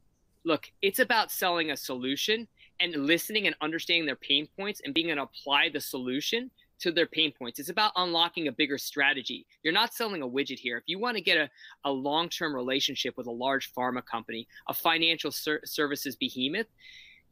look, 0.46 0.72
it's 0.82 1.00
about 1.00 1.32
selling 1.32 1.72
a 1.72 1.78
solution 1.78 2.48
and 2.80 2.94
listening 2.96 3.48
and 3.48 3.56
understanding 3.62 4.06
their 4.06 4.16
pain 4.16 4.48
points 4.58 4.82
and 4.86 4.94
being 4.94 5.10
able 5.10 5.18
to 5.18 5.24
apply 5.24 5.70
the 5.70 5.82
solution 5.82 6.52
to 6.80 6.92
their 6.92 7.08
pain 7.08 7.32
points. 7.32 7.60
It's 7.60 7.70
about 7.70 7.92
unlocking 7.96 8.48
a 8.48 8.52
bigger 8.52 8.78
strategy. 8.78 9.46
You're 9.64 9.74
not 9.74 9.94
selling 9.94 10.22
a 10.22 10.28
widget 10.28 10.60
here. 10.60 10.78
If 10.78 10.84
you 10.88 11.00
want 11.00 11.18
to 11.18 11.24
get 11.24 11.38
a, 11.38 11.50
a 11.86 11.92
long 11.92 12.30
term 12.30 12.56
relationship 12.56 13.18
with 13.18 13.28
a 13.28 13.32
large 13.32 13.74
pharma 13.74 14.06
company, 14.06 14.48
a 14.68 14.74
financial 14.74 15.32
ser- 15.32 15.62
services 15.66 16.16
behemoth, 16.16 16.68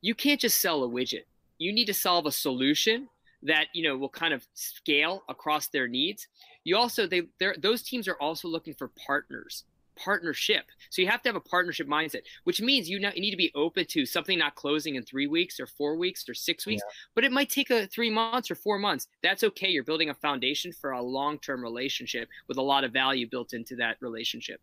you 0.02 0.16
can't 0.16 0.40
just 0.40 0.62
sell 0.62 0.84
a 0.84 0.90
widget. 0.90 1.24
You 1.58 1.72
need 1.72 1.86
to 1.86 1.94
solve 1.94 2.26
a 2.26 2.32
solution 2.32 3.08
that 3.44 3.68
you 3.74 3.84
know 3.84 3.98
will 3.98 4.10
kind 4.10 4.34
of 4.34 4.46
scale 4.54 5.24
across 5.30 5.68
their 5.68 5.88
needs. 5.88 6.28
You 6.64 6.78
also 6.78 7.08
they 7.08 7.24
those 7.62 7.84
teams 7.84 8.08
are 8.08 8.20
also 8.20 8.48
looking 8.48 8.74
for 8.74 8.90
partners 8.90 9.64
partnership. 9.96 10.66
So 10.90 11.02
you 11.02 11.08
have 11.08 11.22
to 11.24 11.30
have 11.30 11.36
a 11.36 11.42
partnership 11.42 11.88
mindset, 11.88 12.22
which 12.44 12.62
means 12.62 12.90
you, 12.90 13.00
not, 13.00 13.16
you 13.16 13.22
need 13.22 13.32
to 13.32 13.38
be 13.38 13.52
open 13.56 13.86
to 13.88 14.06
something 14.06 14.38
not 14.38 14.56
closing 14.56 14.96
in 14.96 15.04
three 15.04 15.28
weeks 15.28 15.60
or 15.60 15.68
four 15.68 15.96
weeks 15.96 16.28
or 16.30 16.34
six 16.34 16.66
weeks, 16.66 16.84
yeah. 16.86 16.94
but 17.16 17.24
it 17.24 17.32
might 17.32 17.50
take 17.50 17.70
a 17.70 17.88
three 17.88 18.10
months 18.10 18.50
or 18.52 18.56
four 18.56 18.78
months. 18.80 19.08
That's 19.24 19.44
okay. 19.44 19.70
You're 19.70 19.84
building 19.84 20.10
a 20.10 20.14
foundation 20.14 20.72
for 20.72 20.92
a 20.92 21.02
long-term 21.02 21.62
relationship 21.62 22.30
with 22.48 22.58
a 22.58 22.62
lot 22.62 22.84
of 22.84 22.94
value 22.94 23.28
built 23.30 23.54
into 23.54 23.76
that 23.78 23.98
relationship. 24.02 24.62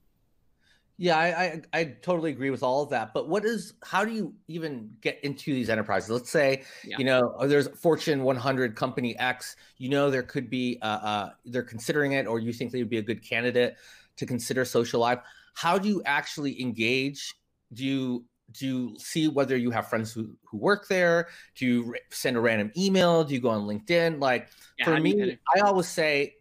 Yeah, 0.99 1.19
I, 1.19 1.27
I, 1.27 1.63
I 1.73 1.85
totally 2.03 2.31
agree 2.31 2.51
with 2.51 2.63
all 2.63 2.83
of 2.83 2.91
that. 2.91 3.13
But 3.15 3.29
what 3.29 3.45
is 3.45 3.75
how 3.83 4.05
do 4.05 4.13
you 4.13 4.35
even 4.47 4.91
get 5.01 5.19
into 5.25 5.53
these 5.53 5.71
enterprises? 5.71 6.11
Let's 6.11 6.31
say 6.31 6.63
yeah. 6.85 6.97
you 6.99 7.05
know 7.05 7.35
oh, 7.39 7.49
there's 7.49 7.67
Fortune 7.69 8.23
100 8.23 8.77
company 8.77 9.19
X. 9.19 9.57
You 9.79 9.89
know 9.89 10.11
there 10.11 10.23
could 10.23 10.51
be 10.51 10.79
uh, 10.83 10.87
uh, 10.87 11.31
they're 11.45 11.63
considering 11.63 12.13
it, 12.13 12.27
or 12.27 12.39
you 12.39 12.53
think 12.53 12.73
they 12.73 12.79
would 12.79 12.91
be 12.91 12.99
a 12.99 13.03
good 13.03 13.21
candidate 13.21 13.77
to 14.17 14.27
consider 14.27 14.65
Socialive. 14.65 15.23
How 15.55 15.79
do 15.79 15.89
you 15.89 16.03
actually 16.07 16.61
engage? 16.61 17.35
Do 17.73 17.85
you 17.85 18.25
do 18.53 18.67
you 18.67 18.97
see 18.99 19.29
whether 19.29 19.57
you 19.57 19.71
have 19.71 19.89
friends 19.89 20.13
who, 20.13 20.37
who 20.45 20.59
work 20.59 20.87
there? 20.89 21.29
Do 21.57 21.65
you 21.67 21.95
send 22.11 22.37
a 22.37 22.41
random 22.41 22.71
email? 22.77 23.25
Do 23.25 23.33
you 23.33 23.41
go 23.41 23.49
on 23.49 23.67
linkedin? 23.67 24.21
Like 24.21 24.49
yeah, 24.79 24.85
for 24.85 25.01
me 25.01 25.39
i 25.55 25.61
always 25.61 25.89
say 25.89 26.35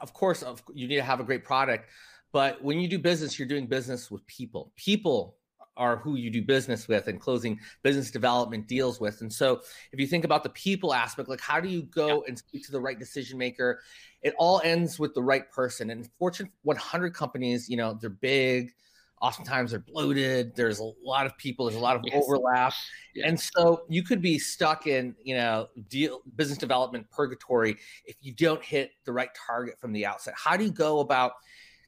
of 0.00 0.12
course 0.12 0.44
you 0.74 0.86
need 0.88 0.96
to 0.96 1.02
have 1.02 1.20
a 1.20 1.24
great 1.24 1.44
product 1.44 1.88
but 2.32 2.62
when 2.62 2.78
you 2.78 2.88
do 2.88 2.98
business 2.98 3.38
you're 3.38 3.48
doing 3.48 3.66
business 3.66 4.10
with 4.10 4.26
people. 4.26 4.72
People 4.76 5.36
are 5.78 5.96
who 5.96 6.16
you 6.16 6.28
do 6.28 6.42
business 6.42 6.88
with 6.88 7.08
and 7.08 7.20
closing 7.20 7.58
business 7.82 8.10
development 8.10 8.66
deals 8.66 9.00
with. 9.00 9.20
And 9.22 9.32
so 9.32 9.62
if 9.92 10.00
you 10.00 10.06
think 10.06 10.24
about 10.24 10.42
the 10.42 10.50
people 10.50 10.92
aspect, 10.92 11.28
like 11.28 11.40
how 11.40 11.60
do 11.60 11.68
you 11.68 11.82
go 11.82 12.08
yeah. 12.08 12.28
and 12.28 12.38
speak 12.38 12.66
to 12.66 12.72
the 12.72 12.80
right 12.80 12.98
decision 12.98 13.38
maker? 13.38 13.80
It 14.22 14.34
all 14.36 14.60
ends 14.64 14.98
with 14.98 15.14
the 15.14 15.22
right 15.22 15.50
person. 15.50 15.90
And 15.90 16.08
Fortune 16.18 16.50
100 16.62 17.14
companies, 17.14 17.70
you 17.70 17.76
know, 17.76 17.96
they're 17.98 18.10
big. 18.10 18.72
Oftentimes 19.20 19.70
they're 19.72 19.80
bloated. 19.80 20.54
There's 20.54 20.80
a 20.80 20.90
lot 21.02 21.26
of 21.26 21.36
people. 21.38 21.66
There's 21.66 21.76
a 21.76 21.82
lot 21.82 21.96
of 21.96 22.02
yes. 22.04 22.22
overlap, 22.22 22.72
yes. 23.14 23.28
and 23.28 23.40
so 23.40 23.82
you 23.88 24.04
could 24.04 24.22
be 24.22 24.38
stuck 24.38 24.86
in, 24.86 25.16
you 25.24 25.34
know, 25.34 25.66
deal 25.88 26.20
business 26.36 26.56
development 26.56 27.10
purgatory 27.10 27.76
if 28.04 28.14
you 28.20 28.32
don't 28.32 28.62
hit 28.62 28.92
the 29.04 29.12
right 29.12 29.30
target 29.34 29.76
from 29.80 29.92
the 29.92 30.06
outset. 30.06 30.34
How 30.36 30.56
do 30.56 30.62
you 30.62 30.70
go 30.70 31.00
about 31.00 31.32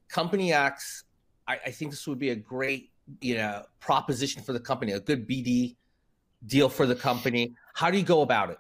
company 0.09 0.53
X? 0.53 1.05
I, 1.47 1.59
I 1.67 1.71
think 1.71 1.93
this 1.93 2.07
would 2.09 2.19
be 2.19 2.31
a 2.31 2.37
great 2.37 2.90
you 3.21 3.37
know 3.37 3.65
proposition 3.81 4.43
for 4.43 4.53
the 4.53 4.61
company, 4.61 4.93
a 4.93 5.01
good 5.01 5.29
BD 5.29 5.77
deal 6.47 6.69
for 6.69 6.87
the 6.87 6.95
company? 6.95 7.55
How 7.75 7.91
do 7.91 7.99
you 7.99 8.05
go 8.05 8.23
about 8.23 8.51
it? 8.51 8.59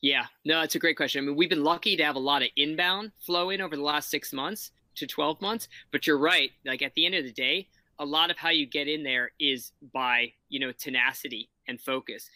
Yeah, 0.00 0.26
no, 0.44 0.62
it's 0.62 0.74
a 0.74 0.80
great 0.80 0.96
question. 0.96 1.22
I 1.22 1.26
mean, 1.26 1.36
we've 1.36 1.48
been 1.48 1.62
lucky 1.62 1.96
to 1.96 2.04
have 2.04 2.16
a 2.16 2.20
lot 2.20 2.42
of 2.42 2.48
inbound 2.56 3.12
flow 3.24 3.50
in 3.50 3.60
over 3.60 3.76
the 3.76 3.82
last 3.82 4.10
six 4.10 4.32
months 4.32 4.72
to 4.96 5.06
12 5.06 5.40
months, 5.40 5.68
but 5.92 6.06
you're 6.06 6.18
right. 6.18 6.50
Like 6.66 6.82
at 6.82 6.94
the 6.94 7.06
end 7.06 7.14
of 7.14 7.24
the 7.24 7.32
day, 7.32 7.68
a 7.98 8.04
lot 8.04 8.30
of 8.30 8.36
how 8.36 8.50
you 8.50 8.66
get 8.66 8.88
in 8.88 9.04
there 9.04 9.30
is 9.38 9.70
by, 9.94 10.32
you 10.48 10.58
know, 10.58 10.72
tenacity 10.72 11.50
and 11.68 11.80
focus. 11.80 12.28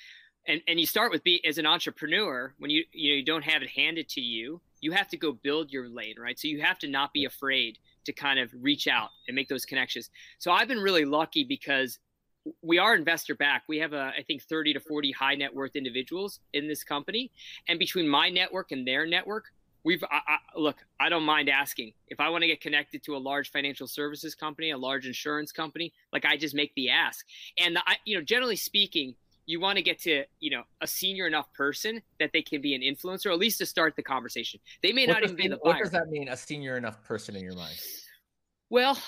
And, 0.46 0.60
and 0.68 0.78
you 0.78 0.86
start 0.86 1.10
with 1.10 1.24
be 1.24 1.44
as 1.44 1.58
an 1.58 1.66
entrepreneur 1.66 2.54
when 2.58 2.70
you 2.70 2.84
you 2.92 3.10
know 3.10 3.16
you 3.16 3.24
don't 3.24 3.42
have 3.42 3.62
it 3.62 3.68
handed 3.68 4.08
to 4.10 4.20
you 4.20 4.60
you 4.80 4.92
have 4.92 5.08
to 5.08 5.16
go 5.16 5.32
build 5.32 5.72
your 5.72 5.88
lane 5.88 6.14
right 6.20 6.38
so 6.38 6.46
you 6.46 6.60
have 6.60 6.78
to 6.78 6.86
not 6.86 7.12
be 7.12 7.24
afraid 7.24 7.78
to 8.06 8.12
kind 8.12 8.38
of 8.38 8.50
reach 8.60 8.88
out 8.88 9.10
and 9.28 9.34
make 9.34 9.48
those 9.48 9.64
connections. 9.64 10.10
So 10.38 10.50
I've 10.50 10.68
been 10.68 10.80
really 10.80 11.04
lucky 11.04 11.44
because 11.44 11.98
we 12.62 12.78
are 12.78 12.94
investor 12.94 13.34
back. 13.34 13.64
We 13.68 13.78
have 13.78 13.92
a, 13.92 14.12
I 14.16 14.22
think 14.22 14.42
30 14.42 14.74
to 14.74 14.80
40 14.80 15.12
high 15.12 15.34
net 15.34 15.54
worth 15.54 15.76
individuals 15.76 16.40
in 16.52 16.68
this 16.68 16.84
company. 16.84 17.30
And 17.68 17.78
between 17.78 18.08
my 18.08 18.28
network 18.28 18.72
and 18.72 18.86
their 18.86 19.06
network, 19.06 19.46
we've, 19.84 20.02
I, 20.04 20.20
I, 20.26 20.38
look, 20.58 20.76
I 21.00 21.08
don't 21.08 21.24
mind 21.24 21.48
asking 21.48 21.92
if 22.08 22.20
I 22.20 22.28
want 22.28 22.42
to 22.42 22.48
get 22.48 22.60
connected 22.60 23.02
to 23.04 23.16
a 23.16 23.18
large 23.18 23.50
financial 23.50 23.86
services 23.86 24.34
company, 24.34 24.70
a 24.70 24.78
large 24.78 25.06
insurance 25.06 25.52
company, 25.52 25.92
like 26.12 26.24
I 26.24 26.36
just 26.36 26.54
make 26.54 26.74
the 26.74 26.90
ask. 26.90 27.24
And 27.58 27.76
the, 27.76 27.82
I, 27.86 27.96
you 28.04 28.16
know, 28.16 28.22
generally 28.22 28.56
speaking, 28.56 29.14
you 29.46 29.60
want 29.60 29.76
to 29.76 29.82
get 29.82 30.00
to 30.00 30.24
you 30.40 30.50
know 30.50 30.62
a 30.80 30.86
senior 30.86 31.26
enough 31.26 31.52
person 31.54 32.02
that 32.20 32.30
they 32.32 32.42
can 32.42 32.60
be 32.60 32.74
an 32.74 32.82
influencer, 32.82 33.26
or 33.26 33.30
at 33.30 33.38
least 33.38 33.58
to 33.58 33.66
start 33.66 33.94
the 33.96 34.02
conversation. 34.02 34.60
They 34.82 34.92
may 34.92 35.06
what 35.06 35.14
not 35.14 35.22
even 35.24 35.36
be 35.36 35.48
the 35.48 35.56
buyer. 35.56 35.74
What 35.74 35.82
does 35.82 35.92
that 35.92 36.08
mean? 36.08 36.28
A 36.28 36.36
senior 36.36 36.76
enough 36.76 37.02
person 37.04 37.36
in 37.36 37.42
your 37.42 37.54
mind? 37.54 37.76
Well, 38.68 38.98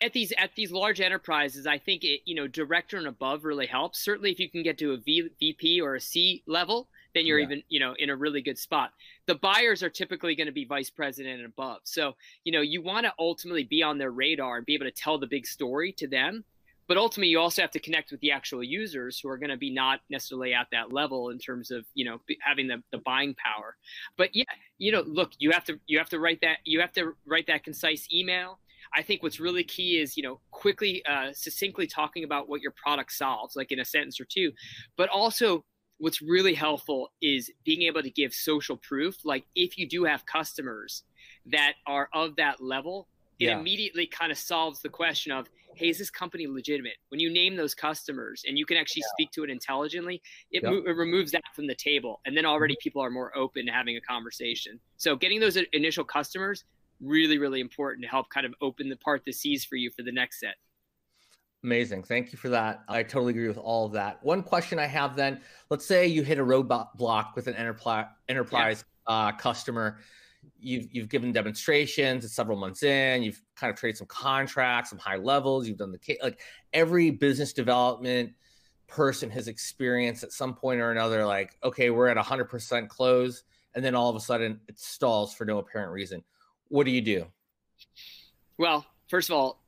at 0.00 0.12
these 0.12 0.32
at 0.38 0.50
these 0.56 0.72
large 0.72 1.00
enterprises, 1.00 1.66
I 1.66 1.78
think 1.78 2.04
it 2.04 2.20
you 2.24 2.34
know 2.34 2.46
director 2.46 2.96
and 2.96 3.06
above 3.06 3.44
really 3.44 3.66
helps. 3.66 4.04
Certainly, 4.04 4.32
if 4.32 4.40
you 4.40 4.50
can 4.50 4.62
get 4.62 4.78
to 4.78 4.92
a 4.92 4.96
v, 4.96 5.28
VP 5.38 5.80
or 5.80 5.94
a 5.94 6.00
C 6.00 6.42
level, 6.46 6.88
then 7.14 7.26
you're 7.26 7.38
yeah. 7.38 7.46
even 7.46 7.62
you 7.68 7.80
know 7.80 7.94
in 7.98 8.10
a 8.10 8.16
really 8.16 8.42
good 8.42 8.58
spot. 8.58 8.92
The 9.26 9.36
buyers 9.36 9.82
are 9.82 9.90
typically 9.90 10.34
going 10.34 10.46
to 10.46 10.52
be 10.52 10.64
vice 10.64 10.90
president 10.90 11.36
and 11.40 11.46
above. 11.46 11.80
So 11.84 12.14
you 12.44 12.52
know 12.52 12.60
you 12.60 12.82
want 12.82 13.06
to 13.06 13.12
ultimately 13.18 13.64
be 13.64 13.82
on 13.82 13.98
their 13.98 14.10
radar 14.10 14.56
and 14.56 14.66
be 14.66 14.74
able 14.74 14.86
to 14.86 14.92
tell 14.92 15.18
the 15.18 15.26
big 15.26 15.46
story 15.46 15.92
to 15.98 16.08
them 16.08 16.44
but 16.86 16.96
ultimately 16.96 17.28
you 17.28 17.40
also 17.40 17.62
have 17.62 17.70
to 17.70 17.78
connect 17.78 18.10
with 18.10 18.20
the 18.20 18.30
actual 18.30 18.62
users 18.62 19.18
who 19.18 19.28
are 19.28 19.38
going 19.38 19.50
to 19.50 19.56
be 19.56 19.72
not 19.72 20.00
necessarily 20.10 20.52
at 20.52 20.66
that 20.72 20.92
level 20.92 21.30
in 21.30 21.38
terms 21.38 21.70
of 21.70 21.84
you 21.94 22.04
know 22.04 22.18
having 22.40 22.68
the, 22.68 22.82
the 22.92 22.98
buying 22.98 23.34
power. 23.34 23.76
But 24.16 24.30
yeah 24.34 24.44
you 24.78 24.92
know 24.92 25.02
look 25.06 25.32
you 25.38 25.50
have 25.50 25.64
to 25.64 25.78
you 25.86 25.98
have 25.98 26.08
to 26.10 26.18
write 26.18 26.40
that 26.42 26.58
you 26.64 26.80
have 26.80 26.92
to 26.92 27.12
write 27.26 27.46
that 27.46 27.64
concise 27.64 28.08
email. 28.12 28.58
I 28.94 29.02
think 29.02 29.22
what's 29.22 29.40
really 29.40 29.64
key 29.64 29.98
is 29.98 30.16
you 30.16 30.22
know 30.22 30.40
quickly 30.50 31.04
uh, 31.06 31.32
succinctly 31.32 31.86
talking 31.86 32.24
about 32.24 32.48
what 32.48 32.60
your 32.60 32.72
product 32.72 33.12
solves 33.12 33.56
like 33.56 33.72
in 33.72 33.80
a 33.80 33.84
sentence 33.84 34.20
or 34.20 34.24
two. 34.24 34.52
But 34.96 35.08
also 35.08 35.64
what's 35.98 36.20
really 36.20 36.54
helpful 36.54 37.12
is 37.22 37.50
being 37.64 37.82
able 37.82 38.02
to 38.02 38.10
give 38.10 38.34
social 38.34 38.76
proof. 38.76 39.16
Like 39.24 39.44
if 39.54 39.78
you 39.78 39.88
do 39.88 40.04
have 40.04 40.26
customers 40.26 41.04
that 41.46 41.74
are 41.86 42.08
of 42.12 42.36
that 42.36 42.60
level 42.60 43.08
it 43.38 43.46
yeah. 43.46 43.58
immediately 43.58 44.06
kind 44.06 44.30
of 44.30 44.38
solves 44.38 44.80
the 44.80 44.88
question 44.88 45.32
of 45.32 45.48
hey, 45.76 45.88
is 45.88 45.98
this 45.98 46.10
company 46.10 46.46
legitimate? 46.46 46.96
When 47.08 47.20
you 47.20 47.32
name 47.32 47.56
those 47.56 47.74
customers 47.74 48.42
and 48.46 48.58
you 48.58 48.66
can 48.66 48.76
actually 48.76 49.02
yeah. 49.02 49.12
speak 49.14 49.30
to 49.32 49.44
it 49.44 49.50
intelligently, 49.50 50.22
it, 50.50 50.62
yep. 50.62 50.72
mo- 50.72 50.82
it, 50.86 50.96
removes 50.96 51.32
that 51.32 51.44
from 51.54 51.66
the 51.66 51.74
table. 51.74 52.20
And 52.26 52.36
then 52.36 52.46
already 52.46 52.74
mm-hmm. 52.74 52.82
people 52.82 53.02
are 53.02 53.10
more 53.10 53.36
open 53.36 53.66
to 53.66 53.72
having 53.72 53.96
a 53.96 54.00
conversation. 54.00 54.80
So 54.96 55.16
getting 55.16 55.40
those 55.40 55.58
initial 55.72 56.04
customers, 56.04 56.64
really, 57.00 57.38
really 57.38 57.60
important 57.60 58.02
to 58.04 58.08
help 58.08 58.28
kind 58.30 58.46
of 58.46 58.54
open 58.60 58.88
the 58.88 58.96
part 58.96 59.22
the 59.24 59.32
seas 59.32 59.64
for 59.64 59.76
you 59.76 59.90
for 59.90 60.02
the 60.02 60.12
next 60.12 60.40
set. 60.40 60.54
Amazing. 61.62 62.02
Thank 62.02 62.30
you 62.30 62.36
for 62.36 62.50
that. 62.50 62.84
I 62.88 63.02
totally 63.02 63.30
agree 63.30 63.48
with 63.48 63.56
all 63.56 63.86
of 63.86 63.92
that. 63.92 64.22
One 64.22 64.42
question 64.42 64.78
I 64.78 64.84
have 64.84 65.16
then, 65.16 65.40
let's 65.70 65.86
say 65.86 66.06
you 66.06 66.22
hit 66.22 66.38
a 66.38 66.44
roadblock 66.44 67.34
with 67.34 67.46
an 67.46 67.54
enterprise 67.54 68.06
enterprise 68.28 68.84
yeah. 69.08 69.14
uh, 69.14 69.32
customer. 69.32 69.98
You've 70.58 70.88
you've 70.90 71.08
given 71.08 71.32
demonstrations. 71.32 72.24
It's 72.24 72.34
several 72.34 72.58
months 72.58 72.82
in. 72.82 73.22
You've 73.22 73.40
kind 73.56 73.70
of 73.70 73.78
traded 73.78 73.98
some 73.98 74.06
contracts, 74.06 74.90
some 74.90 74.98
high 74.98 75.16
levels. 75.16 75.68
You've 75.68 75.78
done 75.78 75.92
the 75.92 76.18
like 76.22 76.40
every 76.72 77.10
business 77.10 77.52
development 77.52 78.32
person 78.86 79.30
has 79.30 79.48
experienced 79.48 80.22
at 80.22 80.32
some 80.32 80.54
point 80.54 80.80
or 80.80 80.90
another. 80.90 81.26
Like, 81.26 81.58
okay, 81.64 81.90
we're 81.90 82.08
at 82.08 82.16
100% 82.16 82.88
close, 82.88 83.42
and 83.74 83.84
then 83.84 83.94
all 83.94 84.08
of 84.08 84.16
a 84.16 84.20
sudden 84.20 84.60
it 84.68 84.78
stalls 84.78 85.34
for 85.34 85.44
no 85.44 85.58
apparent 85.58 85.92
reason. 85.92 86.22
What 86.68 86.84
do 86.84 86.92
you 86.92 87.00
do? 87.00 87.26
Well, 88.58 88.86
first 89.08 89.30
of 89.30 89.36
all, 89.36 89.63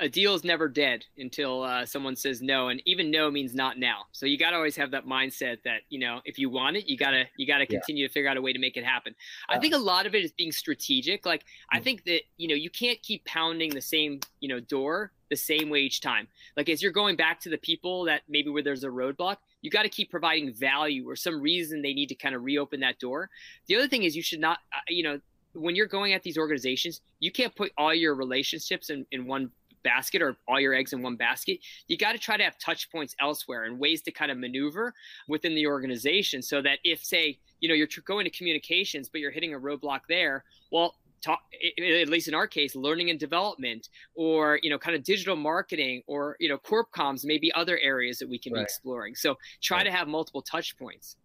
a 0.00 0.08
deal 0.08 0.34
is 0.34 0.42
never 0.42 0.68
dead 0.68 1.04
until 1.18 1.62
uh, 1.62 1.86
someone 1.86 2.16
says 2.16 2.42
no, 2.42 2.68
and 2.68 2.82
even 2.84 3.10
no 3.10 3.30
means 3.30 3.54
not 3.54 3.78
now. 3.78 4.06
So 4.12 4.26
you 4.26 4.36
got 4.36 4.50
to 4.50 4.56
always 4.56 4.76
have 4.76 4.90
that 4.90 5.06
mindset 5.06 5.62
that 5.64 5.82
you 5.88 5.98
know 5.98 6.20
if 6.24 6.38
you 6.38 6.50
want 6.50 6.76
it, 6.76 6.86
you 6.86 6.96
gotta 6.96 7.24
you 7.36 7.46
gotta 7.46 7.66
continue 7.66 8.02
yeah. 8.02 8.08
to 8.08 8.12
figure 8.12 8.28
out 8.28 8.36
a 8.36 8.42
way 8.42 8.52
to 8.52 8.58
make 8.58 8.76
it 8.76 8.84
happen. 8.84 9.14
I 9.48 9.58
think 9.58 9.74
a 9.74 9.78
lot 9.78 10.06
of 10.06 10.14
it 10.14 10.24
is 10.24 10.32
being 10.32 10.52
strategic. 10.52 11.24
Like 11.24 11.44
I 11.72 11.78
mm. 11.78 11.84
think 11.84 12.04
that 12.04 12.22
you 12.36 12.48
know 12.48 12.54
you 12.54 12.70
can't 12.70 13.00
keep 13.02 13.24
pounding 13.24 13.70
the 13.70 13.80
same 13.80 14.20
you 14.40 14.48
know 14.48 14.60
door 14.60 15.12
the 15.30 15.36
same 15.36 15.70
way 15.70 15.80
each 15.80 16.00
time. 16.00 16.26
Like 16.56 16.68
as 16.68 16.82
you're 16.82 16.92
going 16.92 17.16
back 17.16 17.40
to 17.40 17.48
the 17.48 17.58
people 17.58 18.04
that 18.04 18.22
maybe 18.28 18.50
where 18.50 18.62
there's 18.62 18.84
a 18.84 18.88
roadblock, 18.88 19.36
you 19.62 19.70
got 19.70 19.84
to 19.84 19.88
keep 19.88 20.10
providing 20.10 20.52
value 20.52 21.08
or 21.08 21.16
some 21.16 21.40
reason 21.40 21.82
they 21.82 21.94
need 21.94 22.08
to 22.08 22.14
kind 22.14 22.34
of 22.34 22.42
reopen 22.42 22.80
that 22.80 22.98
door. 22.98 23.30
The 23.68 23.76
other 23.76 23.88
thing 23.88 24.02
is 24.02 24.16
you 24.16 24.22
should 24.22 24.40
not 24.40 24.58
uh, 24.72 24.80
you 24.88 25.04
know 25.04 25.20
when 25.54 25.76
you're 25.76 25.86
going 25.86 26.12
at 26.12 26.22
these 26.22 26.36
organizations, 26.36 27.00
you 27.20 27.30
can't 27.30 27.54
put 27.54 27.72
all 27.78 27.94
your 27.94 28.14
relationships 28.14 28.90
in, 28.90 29.06
in 29.12 29.26
one 29.26 29.50
basket 29.84 30.20
or 30.22 30.36
all 30.48 30.58
your 30.58 30.74
eggs 30.74 30.92
in 30.92 31.02
one 31.02 31.16
basket. 31.16 31.60
You 31.86 31.96
got 31.96 32.12
to 32.12 32.18
try 32.18 32.36
to 32.36 32.42
have 32.42 32.58
touch 32.58 32.90
points 32.90 33.14
elsewhere 33.20 33.64
and 33.64 33.78
ways 33.78 34.02
to 34.02 34.10
kind 34.10 34.32
of 34.32 34.38
maneuver 34.38 34.92
within 35.28 35.54
the 35.54 35.66
organization 35.66 36.42
so 36.42 36.60
that 36.62 36.78
if, 36.82 37.04
say, 37.04 37.38
you 37.60 37.68
know, 37.68 37.74
you're 37.74 37.88
going 38.04 38.24
to 38.24 38.30
communications, 38.30 39.08
but 39.08 39.20
you're 39.20 39.30
hitting 39.30 39.54
a 39.54 39.58
roadblock 39.58 40.00
there, 40.08 40.44
well, 40.72 40.96
Talk, 41.22 41.40
at 41.78 42.10
least 42.10 42.28
in 42.28 42.34
our 42.34 42.46
case, 42.46 42.76
learning 42.76 43.08
and 43.08 43.18
development, 43.18 43.88
or 44.14 44.60
you 44.62 44.68
know, 44.68 44.78
kind 44.78 44.94
of 44.94 45.02
digital 45.02 45.36
marketing, 45.36 46.02
or 46.06 46.36
you 46.38 46.50
know, 46.50 46.58
corp 46.58 46.92
comms, 46.92 47.24
maybe 47.24 47.50
other 47.54 47.78
areas 47.78 48.18
that 48.18 48.28
we 48.28 48.38
can 48.38 48.52
right. 48.52 48.58
be 48.58 48.62
exploring. 48.64 49.14
So 49.14 49.38
try 49.62 49.78
right. 49.78 49.84
to 49.84 49.90
have 49.90 50.06
multiple 50.06 50.42
touch 50.42 50.76
points. 50.76 51.16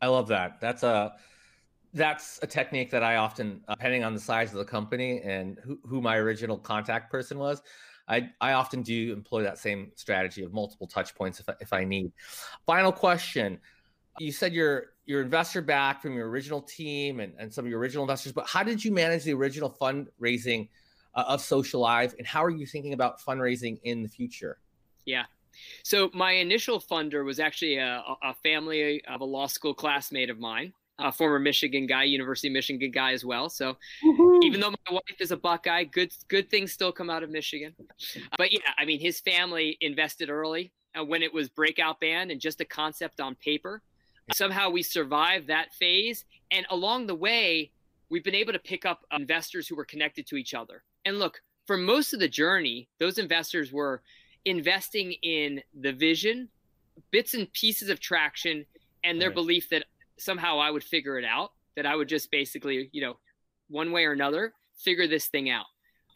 I 0.00 0.06
love 0.06 0.28
that. 0.28 0.62
That's 0.62 0.82
a 0.82 1.12
that's 1.94 2.38
a 2.42 2.46
technique 2.46 2.90
that 2.90 3.02
I 3.02 3.16
often, 3.16 3.62
uh, 3.68 3.74
depending 3.74 4.04
on 4.04 4.14
the 4.14 4.20
size 4.20 4.52
of 4.52 4.58
the 4.58 4.64
company 4.64 5.20
and 5.22 5.58
who, 5.64 5.78
who 5.84 6.00
my 6.00 6.16
original 6.16 6.58
contact 6.58 7.10
person 7.10 7.38
was, 7.38 7.62
I, 8.08 8.30
I 8.40 8.52
often 8.52 8.82
do 8.82 9.12
employ 9.12 9.42
that 9.42 9.58
same 9.58 9.92
strategy 9.94 10.42
of 10.42 10.52
multiple 10.52 10.86
touch 10.86 11.14
points 11.14 11.40
if, 11.40 11.48
if 11.60 11.72
I 11.72 11.84
need. 11.84 12.12
Final 12.66 12.92
question. 12.92 13.58
You 14.18 14.32
said 14.32 14.52
you're 14.52 14.92
your 15.06 15.22
investor 15.22 15.62
back 15.62 16.02
from 16.02 16.14
your 16.14 16.28
original 16.28 16.60
team 16.60 17.20
and, 17.20 17.32
and 17.38 17.52
some 17.52 17.64
of 17.64 17.70
your 17.70 17.80
original 17.80 18.04
investors, 18.04 18.32
but 18.32 18.46
how 18.46 18.62
did 18.62 18.84
you 18.84 18.92
manage 18.92 19.24
the 19.24 19.32
original 19.32 19.70
fundraising 19.80 20.68
uh, 21.14 21.24
of 21.28 21.40
Socialive 21.40 22.14
and 22.18 22.26
how 22.26 22.44
are 22.44 22.50
you 22.50 22.66
thinking 22.66 22.92
about 22.92 23.20
fundraising 23.20 23.78
in 23.84 24.02
the 24.02 24.08
future? 24.08 24.58
Yeah. 25.06 25.24
So 25.82 26.10
my 26.12 26.32
initial 26.32 26.80
funder 26.80 27.24
was 27.24 27.40
actually 27.40 27.76
a, 27.76 28.02
a 28.22 28.34
family 28.42 29.02
of 29.06 29.22
a 29.22 29.24
law 29.24 29.46
school 29.46 29.74
classmate 29.74 30.30
of 30.30 30.38
mine 30.38 30.72
a 30.98 31.12
former 31.12 31.38
Michigan 31.38 31.86
guy, 31.86 32.04
University 32.04 32.48
of 32.48 32.52
Michigan 32.54 32.90
guy 32.90 33.12
as 33.12 33.24
well. 33.24 33.48
So 33.48 33.76
Woo-hoo. 34.02 34.40
even 34.42 34.60
though 34.60 34.70
my 34.70 34.92
wife 34.92 35.20
is 35.20 35.30
a 35.30 35.36
Buckeye, 35.36 35.84
good 35.84 36.12
good 36.28 36.50
things 36.50 36.72
still 36.72 36.92
come 36.92 37.10
out 37.10 37.22
of 37.22 37.30
Michigan. 37.30 37.74
But 38.36 38.52
yeah, 38.52 38.72
I 38.78 38.84
mean, 38.84 39.00
his 39.00 39.20
family 39.20 39.78
invested 39.80 40.30
early 40.30 40.72
uh, 40.98 41.04
when 41.04 41.22
it 41.22 41.32
was 41.32 41.48
breakout 41.48 42.00
band 42.00 42.30
and 42.30 42.40
just 42.40 42.60
a 42.60 42.64
concept 42.64 43.20
on 43.20 43.34
paper. 43.36 43.82
Somehow 44.34 44.68
we 44.68 44.82
survived 44.82 45.46
that 45.46 45.72
phase, 45.72 46.26
and 46.50 46.66
along 46.70 47.06
the 47.06 47.14
way, 47.14 47.70
we've 48.10 48.24
been 48.24 48.34
able 48.34 48.52
to 48.52 48.58
pick 48.58 48.84
up 48.84 49.06
investors 49.16 49.66
who 49.66 49.74
were 49.74 49.86
connected 49.86 50.26
to 50.26 50.36
each 50.36 50.52
other. 50.52 50.82
And 51.06 51.18
look, 51.18 51.40
for 51.66 51.78
most 51.78 52.12
of 52.12 52.20
the 52.20 52.28
journey, 52.28 52.88
those 52.98 53.16
investors 53.16 53.72
were 53.72 54.02
investing 54.44 55.12
in 55.22 55.62
the 55.80 55.92
vision, 55.92 56.48
bits 57.10 57.32
and 57.32 57.50
pieces 57.52 57.88
of 57.88 58.00
traction, 58.00 58.66
and 59.02 59.18
their 59.18 59.28
right. 59.28 59.34
belief 59.34 59.70
that 59.70 59.84
somehow 60.18 60.58
I 60.58 60.70
would 60.70 60.84
figure 60.84 61.18
it 61.18 61.24
out, 61.24 61.52
that 61.76 61.86
I 61.86 61.94
would 61.94 62.08
just 62.08 62.30
basically, 62.30 62.90
you 62.92 63.00
know, 63.00 63.18
one 63.68 63.92
way 63.92 64.04
or 64.04 64.12
another, 64.12 64.52
figure 64.76 65.06
this 65.06 65.26
thing 65.26 65.50
out. 65.50 65.66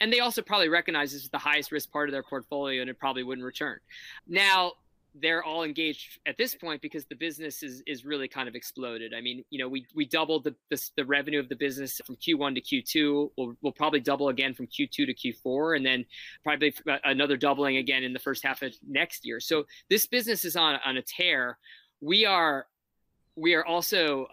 And 0.01 0.12
they 0.12 0.21
also 0.21 0.43
probably 0.43 0.69
recognize 0.69 1.12
this 1.12 1.23
is 1.23 1.31
the 1.31 1.38
highest 1.38 1.71
risk 1.71 1.93
part 1.93 2.09
of 2.09 2.12
their 2.12 2.25
portfolio 2.25 2.81
and 2.81 2.91
it 2.91 2.99
probably 2.99 3.23
wouldn't 3.23 3.45
return. 3.45 3.79
Now, 4.27 4.73
they're 5.15 5.45
all 5.45 5.62
engaged 5.62 6.19
at 6.27 6.38
this 6.38 6.55
point 6.55 6.81
because 6.81 7.05
the 7.07 7.15
business 7.15 7.62
is 7.62 7.83
is 7.87 8.05
really 8.05 8.29
kind 8.29 8.49
of 8.49 8.55
exploded. 8.55 9.12
I 9.15 9.21
mean, 9.21 9.45
you 9.51 9.59
know, 9.59 9.69
we 9.69 9.87
we 9.95 10.07
doubled 10.07 10.45
the 10.45 10.55
the, 10.71 10.91
the 10.97 11.05
revenue 11.05 11.38
of 11.38 11.49
the 11.49 11.57
business 11.57 12.01
from 12.05 12.17
Q1 12.17 12.55
to 12.55 12.61
Q2. 12.61 13.31
We'll, 13.37 13.55
we'll 13.61 13.73
probably 13.73 14.01
double 14.01 14.29
again 14.29 14.55
from 14.55 14.67
Q2 14.67 14.91
to 14.91 15.15
Q4, 15.15 15.77
and 15.77 15.85
then 15.85 16.07
probably 16.43 16.75
uh, 16.88 16.97
another 17.05 17.37
doubling 17.37 17.77
again 17.77 18.03
in 18.05 18.12
the 18.12 18.19
first 18.19 18.43
half 18.43 18.62
of 18.62 18.73
next 18.88 19.27
year. 19.27 19.38
So 19.38 19.65
this 19.91 20.07
business 20.07 20.45
is 20.45 20.57
on 20.57 20.79
on 20.85 20.97
a 20.97 21.03
tear. 21.03 21.59
We 22.01 22.25
are 22.25 22.67
we 23.37 23.55
are 23.55 23.64
also 23.64 24.27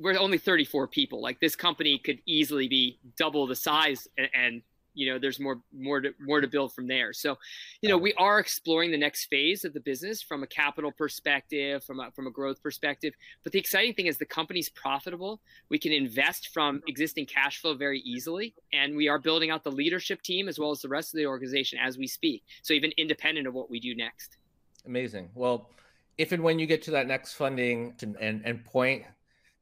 we're 0.00 0.18
only 0.18 0.38
34 0.38 0.88
people. 0.88 1.22
Like 1.22 1.40
this 1.40 1.56
company 1.56 1.98
could 1.98 2.18
easily 2.26 2.68
be 2.68 2.98
double 3.16 3.46
the 3.46 3.56
size 3.56 4.08
and, 4.18 4.28
and, 4.34 4.62
you 4.94 5.10
know 5.10 5.18
there's 5.18 5.40
more 5.40 5.58
more 5.72 6.02
to 6.02 6.12
more 6.20 6.42
to 6.42 6.46
build 6.46 6.74
from 6.74 6.86
there. 6.86 7.14
So 7.14 7.38
you 7.80 7.88
know 7.88 7.96
we 7.96 8.12
are 8.14 8.38
exploring 8.38 8.90
the 8.90 8.98
next 8.98 9.24
phase 9.26 9.64
of 9.64 9.72
the 9.72 9.80
business 9.80 10.20
from 10.20 10.42
a 10.42 10.46
capital 10.46 10.92
perspective 10.92 11.82
from 11.82 12.00
a 12.00 12.10
from 12.10 12.26
a 12.26 12.30
growth 12.30 12.62
perspective. 12.62 13.14
But 13.42 13.52
the 13.52 13.58
exciting 13.58 13.94
thing 13.94 14.06
is 14.06 14.18
the 14.18 14.26
company's 14.26 14.68
profitable. 14.68 15.40
We 15.70 15.78
can 15.78 15.92
invest 15.92 16.48
from 16.48 16.82
existing 16.88 17.24
cash 17.24 17.58
flow 17.58 17.74
very 17.74 18.00
easily 18.00 18.54
and 18.72 18.94
we 18.94 19.08
are 19.08 19.18
building 19.18 19.50
out 19.50 19.64
the 19.64 19.72
leadership 19.72 20.20
team 20.20 20.46
as 20.46 20.58
well 20.58 20.70
as 20.70 20.82
the 20.82 20.88
rest 20.88 21.14
of 21.14 21.18
the 21.18 21.26
organization 21.26 21.78
as 21.82 21.96
we 21.96 22.06
speak. 22.06 22.44
So 22.60 22.74
even 22.74 22.92
independent 22.98 23.46
of 23.46 23.54
what 23.54 23.70
we 23.70 23.80
do 23.80 23.94
next. 23.94 24.36
Amazing. 24.84 25.30
Well 25.34 25.68
if 26.18 26.32
and 26.32 26.42
when 26.42 26.58
you 26.58 26.66
get 26.66 26.82
to 26.82 26.90
that 26.92 27.06
next 27.06 27.34
funding 27.34 27.94
and, 28.20 28.42
and 28.44 28.64
point, 28.64 29.04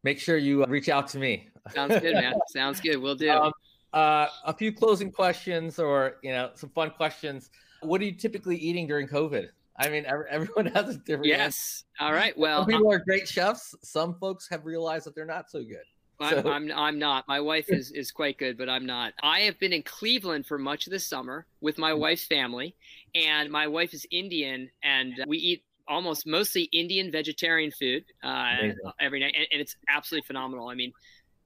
make 0.02 0.18
sure 0.18 0.36
you 0.36 0.64
uh, 0.64 0.66
reach 0.66 0.88
out 0.88 1.08
to 1.08 1.18
me. 1.18 1.48
Sounds 1.74 1.98
good, 2.00 2.14
man. 2.14 2.34
Sounds 2.48 2.80
good. 2.80 2.96
We'll 2.96 3.14
do. 3.14 3.30
Um, 3.30 3.52
uh, 3.92 4.26
a 4.44 4.52
few 4.52 4.72
closing 4.72 5.10
questions 5.10 5.78
or, 5.78 6.16
you 6.22 6.32
know, 6.32 6.50
some 6.54 6.70
fun 6.70 6.90
questions. 6.90 7.50
What 7.82 8.00
are 8.00 8.04
you 8.04 8.12
typically 8.12 8.56
eating 8.56 8.86
during 8.86 9.08
COVID? 9.08 9.48
I 9.78 9.88
mean, 9.88 10.04
everyone 10.06 10.66
has 10.74 10.96
a 10.96 10.98
different. 10.98 11.26
Yes. 11.26 11.84
Answer. 11.98 12.08
All 12.08 12.12
right. 12.12 12.36
Well, 12.36 12.62
some 12.62 12.70
people 12.70 12.92
are 12.92 12.98
great 12.98 13.26
chefs. 13.26 13.74
Some 13.82 14.14
folks 14.20 14.48
have 14.50 14.66
realized 14.66 15.06
that 15.06 15.14
they're 15.14 15.24
not 15.24 15.50
so 15.50 15.62
good. 15.62 15.84
I'm, 16.20 16.46
I'm, 16.46 16.72
I'm 16.72 16.98
not. 16.98 17.26
My 17.26 17.40
wife 17.40 17.66
is 17.68 17.90
is 17.92 18.10
quite 18.10 18.38
good, 18.38 18.58
but 18.58 18.68
I'm 18.68 18.84
not. 18.84 19.14
I 19.22 19.40
have 19.40 19.58
been 19.58 19.72
in 19.72 19.82
Cleveland 19.82 20.46
for 20.46 20.58
much 20.58 20.86
of 20.86 20.92
the 20.92 20.98
summer 20.98 21.46
with 21.60 21.78
my 21.78 21.92
mm-hmm. 21.92 22.00
wife's 22.00 22.24
family, 22.24 22.76
and 23.14 23.50
my 23.50 23.66
wife 23.66 23.94
is 23.94 24.06
Indian, 24.10 24.70
and 24.82 25.14
we 25.26 25.38
eat 25.38 25.64
almost 25.90 26.26
mostly 26.26 26.62
Indian 26.72 27.10
vegetarian 27.10 27.70
food 27.70 28.04
uh, 28.22 28.54
every 29.00 29.20
night, 29.20 29.34
and, 29.36 29.46
and, 29.52 29.60
it's 29.60 29.76
absolutely 29.88 30.26
phenomenal. 30.26 30.68
I 30.68 30.74
mean, 30.74 30.92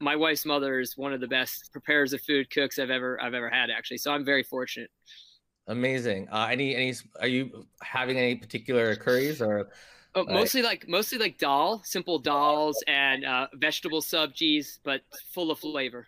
my 0.01 0.15
wife's 0.15 0.45
mother 0.45 0.79
is 0.79 0.97
one 0.97 1.13
of 1.13 1.21
the 1.21 1.27
best 1.27 1.71
preparers 1.73 2.13
of 2.13 2.21
food 2.21 2.51
cooks 2.51 2.79
I've 2.79 2.91
ever 2.91 3.21
I've 3.21 3.35
ever 3.35 3.51
had, 3.51 3.71
actually. 3.71 3.99
So 3.99 4.13
I'm 4.13 4.25
very 4.25 4.43
fortunate. 4.43 4.91
Amazing. 5.67 6.29
Uh, 6.31 6.49
any 6.51 6.77
any 6.77 6.95
are 7.21 7.27
you 7.27 7.67
having 7.83 8.19
any 8.19 8.37
particular 8.37 8.95
curries 8.95 9.41
or? 9.41 9.71
Oh, 10.17 10.25
mostly 10.27 10.63
like 10.63 10.87
mostly 10.87 11.19
like 11.19 11.39
dal, 11.39 11.83
simple 11.85 12.23
dals 12.23 12.75
and 12.87 13.25
uh, 13.25 13.49
vegetable 13.55 14.01
subjis, 14.01 14.79
but 14.85 15.01
full 15.33 15.51
of 15.51 15.59
flavor. 15.59 16.07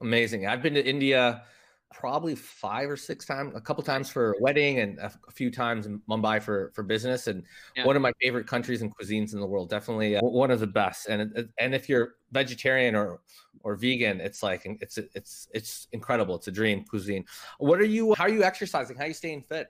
Amazing. 0.00 0.46
I've 0.46 0.60
been 0.60 0.74
to 0.74 0.84
India 0.84 1.44
probably 1.94 2.34
five 2.34 2.90
or 2.90 2.96
six 2.96 3.24
times, 3.24 3.54
a 3.54 3.60
couple 3.60 3.82
times 3.82 4.10
for 4.10 4.32
a 4.32 4.34
wedding, 4.40 4.80
and 4.80 4.98
a, 4.98 5.12
few 5.32 5.50
times 5.50 5.86
in 5.86 6.00
Mumbai 6.10 6.42
for 6.42 6.72
for 6.74 6.82
business. 6.82 7.28
And 7.28 7.44
yeah. 7.76 7.86
one 7.86 7.96
of 7.96 8.02
my 8.02 8.12
favorite 8.20 8.46
countries 8.46 8.82
and 8.82 8.94
cuisines 8.94 9.32
in 9.32 9.40
the 9.40 9.46
world, 9.46 9.70
definitely 9.70 10.16
uh, 10.16 10.20
one 10.22 10.50
of 10.50 10.60
the 10.60 10.66
best. 10.66 11.08
And 11.08 11.48
and 11.58 11.74
if 11.74 11.88
you're 11.88 12.16
vegetarian 12.32 12.94
or 12.94 13.20
or 13.62 13.76
vegan, 13.76 14.20
it's 14.20 14.42
like 14.42 14.62
it's 14.80 14.98
it's 14.98 15.48
it's 15.54 15.88
incredible. 15.92 16.34
It's 16.34 16.48
a 16.48 16.52
dream 16.52 16.84
cuisine. 16.84 17.24
What 17.58 17.80
are 17.80 17.86
you? 17.86 18.14
How 18.14 18.24
are 18.24 18.30
you 18.30 18.42
exercising? 18.42 18.96
How 18.96 19.04
are 19.04 19.08
you 19.08 19.14
staying 19.14 19.42
fit? 19.42 19.68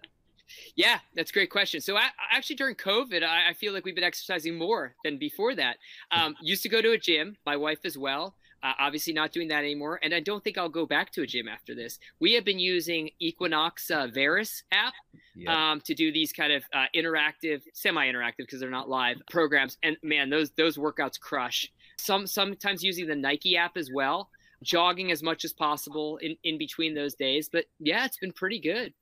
Yeah, 0.76 0.98
that's 1.14 1.30
a 1.30 1.34
great 1.34 1.50
question. 1.50 1.80
So 1.80 1.96
I, 1.96 2.08
actually 2.30 2.56
during 2.56 2.74
COVID, 2.74 3.22
I, 3.22 3.50
I, 3.50 3.54
feel 3.54 3.72
like 3.72 3.86
we've 3.86 3.94
been 3.94 4.04
exercising 4.04 4.56
more 4.56 4.94
than 5.02 5.16
before 5.16 5.54
that. 5.54 5.78
Um, 6.10 6.36
used 6.42 6.62
to 6.64 6.68
go 6.68 6.82
to 6.82 6.92
a 6.92 6.98
gym, 6.98 7.38
my 7.46 7.56
wife 7.56 7.78
as 7.84 7.96
well. 7.96 8.34
Uh, 8.64 8.72
obviously, 8.78 9.12
not 9.12 9.30
doing 9.30 9.48
that 9.48 9.58
anymore, 9.58 10.00
and 10.02 10.14
I 10.14 10.20
don't 10.20 10.42
think 10.42 10.56
I'll 10.56 10.70
go 10.70 10.86
back 10.86 11.12
to 11.12 11.22
a 11.22 11.26
gym 11.26 11.48
after 11.48 11.74
this. 11.74 11.98
We 12.18 12.32
have 12.32 12.46
been 12.46 12.58
using 12.58 13.10
Equinox 13.18 13.90
uh, 13.90 14.06
Variis 14.06 14.62
app 14.72 14.94
yep. 15.36 15.54
um, 15.54 15.80
to 15.82 15.94
do 15.94 16.10
these 16.10 16.32
kind 16.32 16.50
of 16.50 16.64
uh, 16.72 16.86
interactive, 16.96 17.60
semi-interactive 17.74 18.38
because 18.38 18.60
they're 18.60 18.70
not 18.70 18.88
live 18.88 19.18
programs, 19.30 19.76
and 19.82 19.98
man, 20.02 20.30
those 20.30 20.50
those 20.52 20.78
workouts 20.78 21.20
crush. 21.20 21.70
Some 21.98 22.26
sometimes 22.26 22.82
using 22.82 23.06
the 23.06 23.14
Nike 23.14 23.54
app 23.58 23.76
as 23.76 23.90
well, 23.92 24.30
jogging 24.62 25.12
as 25.12 25.22
much 25.22 25.44
as 25.44 25.52
possible 25.52 26.16
in 26.22 26.34
in 26.42 26.56
between 26.56 26.94
those 26.94 27.14
days. 27.14 27.50
But 27.52 27.66
yeah, 27.80 28.06
it's 28.06 28.16
been 28.16 28.32
pretty 28.32 28.60
good. 28.60 28.94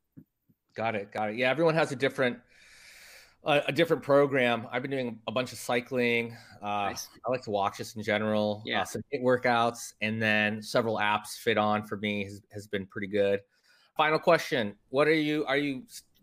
Got 0.75 0.97
it. 0.97 1.13
Got 1.13 1.31
it. 1.31 1.37
Yeah, 1.37 1.51
everyone 1.51 1.77
has 1.77 1.93
a 1.93 1.97
different 1.97 2.39
a, 3.45 3.63
a, 3.69 3.73
different 3.73 4.03
program. 4.03 4.67
I've 4.71 4.83
been 4.83 4.91
doing 4.91 5.19
a 5.27 5.33
bunch 5.33 5.53
of 5.53 5.59
cycling. 5.59 6.37
Uh, 6.63 6.67
nice. 6.67 7.09
I 7.27 7.31
like 7.31 7.43
to 7.43 7.51
walk 7.51 7.77
just 7.77 7.97
in 7.97 8.03
general. 8.03 8.59
Uh, 8.61 8.71
yeah. 8.71 8.83
Uh, 8.83 8.85
some 8.85 9.03
workouts, 9.21 9.95
and 10.01 10.23
then 10.23 10.63
several 10.63 10.99
apps 10.99 11.39
FitOn 11.45 11.89
for 11.89 11.97
me 11.97 12.25
has, 12.25 12.43
has 12.53 12.67
been 12.67 12.87
pretty 12.87 13.09
good. 13.09 13.41
Final 13.97 14.19
question: 14.19 14.75
What 14.91 15.09
are 15.09 15.15
you? 15.15 15.45
Are 15.47 15.57
you? 15.57 15.83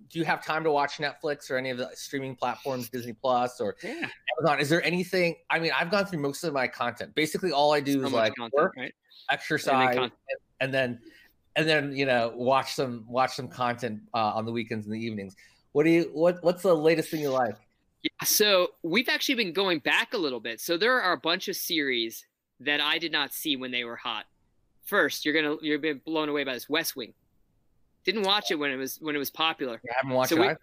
Do 0.09 0.17
you 0.17 0.25
have 0.25 0.43
time 0.43 0.63
to 0.63 0.71
watch 0.71 0.97
Netflix 0.97 1.51
or 1.51 1.57
any 1.57 1.69
of 1.69 1.77
the 1.77 1.89
streaming 1.93 2.35
platforms, 2.35 2.89
Disney 2.89 3.13
Plus 3.13 3.59
or 3.59 3.75
yeah. 3.83 4.07
Amazon? 4.39 4.59
Is 4.59 4.69
there 4.69 4.83
anything? 4.83 5.35
I 5.49 5.59
mean, 5.59 5.71
I've 5.77 5.91
gone 5.91 6.05
through 6.05 6.19
most 6.19 6.43
of 6.43 6.53
my 6.53 6.67
content. 6.67 7.13
Basically, 7.15 7.51
all 7.51 7.73
I 7.73 7.81
do 7.81 8.01
so 8.01 8.07
is 8.07 8.13
like 8.13 8.35
content, 8.35 8.53
work, 8.53 8.73
right? 8.77 8.93
exercise, 9.29 9.95
and 9.97 10.03
then, 10.03 10.11
and 10.61 10.73
then 10.73 10.99
and 11.55 11.67
then 11.67 11.95
you 11.95 12.05
know 12.05 12.31
watch 12.35 12.73
some 12.73 13.03
watch 13.07 13.35
some 13.35 13.49
content 13.49 13.99
uh, 14.13 14.31
on 14.33 14.45
the 14.45 14.51
weekends 14.51 14.85
and 14.85 14.95
the 14.95 14.99
evenings. 14.99 15.35
What 15.79 15.85
do 15.85 15.91
you 15.91 16.09
what 16.11 16.43
What's 16.43 16.63
the 16.63 16.73
latest 16.73 17.09
thing 17.09 17.21
you 17.21 17.29
like? 17.29 17.55
Yeah, 18.03 18.25
so 18.25 18.71
we've 18.83 19.07
actually 19.07 19.35
been 19.35 19.53
going 19.53 19.79
back 19.79 20.13
a 20.13 20.17
little 20.17 20.41
bit. 20.41 20.59
So 20.59 20.75
there 20.75 20.99
are 20.99 21.13
a 21.13 21.17
bunch 21.17 21.47
of 21.47 21.55
series 21.55 22.25
that 22.59 22.81
I 22.81 22.97
did 22.97 23.13
not 23.13 23.31
see 23.31 23.55
when 23.55 23.71
they 23.71 23.85
were 23.85 23.95
hot. 23.95 24.25
First, 24.83 25.23
you're 25.23 25.33
gonna 25.33 25.55
you're 25.61 25.79
being 25.79 26.01
blown 26.05 26.27
away 26.27 26.43
by 26.43 26.53
this 26.53 26.67
West 26.67 26.97
Wing. 26.97 27.13
Didn't 28.03 28.23
watch 28.23 28.51
it 28.51 28.55
when 28.55 28.71
it 28.71 28.75
was 28.75 28.97
when 28.99 29.15
it 29.15 29.19
was 29.19 29.29
popular. 29.29 29.79
You 29.81 29.91
haven't 29.95 30.13
watched 30.13 30.31
so 30.31 30.43
it. 30.43 30.47
We, 30.49 30.55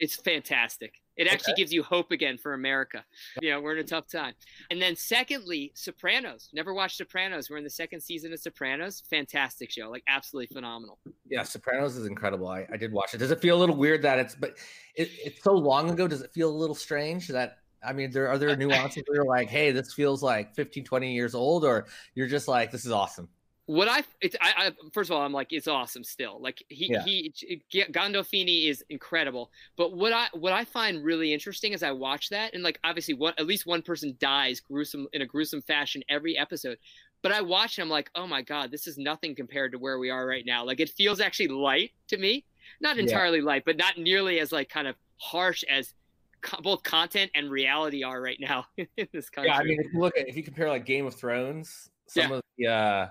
it's 0.00 0.16
fantastic. 0.16 1.02
It 1.16 1.26
actually 1.28 1.54
okay. 1.54 1.62
gives 1.62 1.72
you 1.72 1.82
hope 1.82 2.10
again 2.10 2.36
for 2.38 2.54
America. 2.54 3.04
You 3.40 3.50
know, 3.50 3.60
we're 3.60 3.72
in 3.72 3.78
a 3.78 3.84
tough 3.84 4.06
time. 4.08 4.34
And 4.70 4.80
then 4.80 4.96
secondly, 4.96 5.72
Sopranos. 5.74 6.50
Never 6.52 6.74
watched 6.74 6.98
Sopranos. 6.98 7.48
We're 7.48 7.56
in 7.56 7.64
the 7.64 7.70
second 7.70 8.00
season 8.00 8.32
of 8.32 8.40
Sopranos. 8.40 9.02
Fantastic 9.08 9.70
show. 9.70 9.90
Like 9.90 10.04
absolutely 10.08 10.54
phenomenal. 10.54 10.98
Yeah, 11.28 11.42
Sopranos 11.42 11.96
is 11.96 12.06
incredible. 12.06 12.48
I, 12.48 12.66
I 12.72 12.76
did 12.76 12.92
watch 12.92 13.14
it. 13.14 13.18
Does 13.18 13.30
it 13.30 13.40
feel 13.40 13.56
a 13.56 13.60
little 13.60 13.76
weird 13.76 14.02
that 14.02 14.18
it's 14.18 14.34
but 14.34 14.56
it, 14.94 15.10
it's 15.24 15.42
so 15.42 15.52
long 15.52 15.90
ago? 15.90 16.06
Does 16.06 16.22
it 16.22 16.32
feel 16.32 16.50
a 16.50 16.56
little 16.56 16.74
strange 16.74 17.28
that 17.28 17.58
I 17.82 17.92
mean, 17.92 18.10
there 18.10 18.28
are 18.28 18.38
there 18.38 18.54
nuances 18.56 19.04
where 19.06 19.16
you're 19.16 19.24
like, 19.24 19.48
hey, 19.48 19.70
this 19.70 19.94
feels 19.94 20.22
like 20.22 20.54
15, 20.54 20.84
20 20.84 21.14
years 21.14 21.34
old, 21.34 21.64
or 21.64 21.86
you're 22.14 22.26
just 22.26 22.48
like, 22.48 22.70
this 22.70 22.84
is 22.84 22.92
awesome 22.92 23.28
what 23.66 23.88
I 23.88 24.04
it's 24.20 24.36
I, 24.40 24.52
I, 24.56 24.72
first 24.92 25.10
of 25.10 25.16
all 25.16 25.22
I'm 25.22 25.32
like 25.32 25.52
it's 25.52 25.66
awesome 25.66 26.04
still 26.04 26.40
like 26.40 26.62
he 26.68 26.88
yeah. 26.90 27.04
he 27.04 27.32
Gandolfini 27.72 28.68
is 28.68 28.84
incredible 28.90 29.50
but 29.76 29.92
what 29.92 30.12
I 30.12 30.28
what 30.32 30.52
I 30.52 30.64
find 30.64 31.04
really 31.04 31.32
interesting 31.32 31.74
as 31.74 31.82
I 31.82 31.90
watch 31.90 32.30
that 32.30 32.54
and 32.54 32.62
like 32.62 32.78
obviously 32.84 33.14
one 33.14 33.34
at 33.38 33.46
least 33.46 33.66
one 33.66 33.82
person 33.82 34.16
dies 34.20 34.60
gruesome 34.60 35.08
in 35.12 35.22
a 35.22 35.26
gruesome 35.26 35.62
fashion 35.62 36.02
every 36.08 36.38
episode 36.38 36.78
but 37.22 37.32
I 37.32 37.40
watch 37.40 37.78
and 37.78 37.84
I'm 37.84 37.90
like 37.90 38.08
oh 38.14 38.26
my 38.26 38.40
god 38.40 38.70
this 38.70 38.86
is 38.86 38.98
nothing 38.98 39.34
compared 39.34 39.72
to 39.72 39.78
where 39.78 39.98
we 39.98 40.10
are 40.10 40.26
right 40.26 40.46
now 40.46 40.64
like 40.64 40.78
it 40.78 40.90
feels 40.90 41.20
actually 41.20 41.48
light 41.48 41.90
to 42.08 42.18
me 42.18 42.44
not 42.80 42.98
entirely 42.98 43.38
yeah. 43.38 43.46
light 43.46 43.64
but 43.64 43.76
not 43.76 43.98
nearly 43.98 44.38
as 44.38 44.52
like 44.52 44.68
kind 44.68 44.86
of 44.86 44.94
harsh 45.16 45.64
as 45.68 45.92
co- 46.40 46.62
both 46.62 46.84
content 46.84 47.32
and 47.34 47.50
reality 47.50 48.04
are 48.04 48.22
right 48.22 48.38
now 48.38 48.64
in 48.76 49.08
this 49.12 49.28
country 49.28 49.50
yeah 49.50 49.58
I 49.58 49.64
mean 49.64 49.80
if 49.80 49.92
you 49.92 49.98
look 49.98 50.16
at 50.16 50.28
if 50.28 50.36
you 50.36 50.44
compare 50.44 50.68
like 50.68 50.86
Game 50.86 51.04
of 51.04 51.16
Thrones 51.16 51.90
some 52.06 52.30
yeah. 52.30 52.36
of 52.36 52.42
the 52.58 52.66
uh 52.68 53.08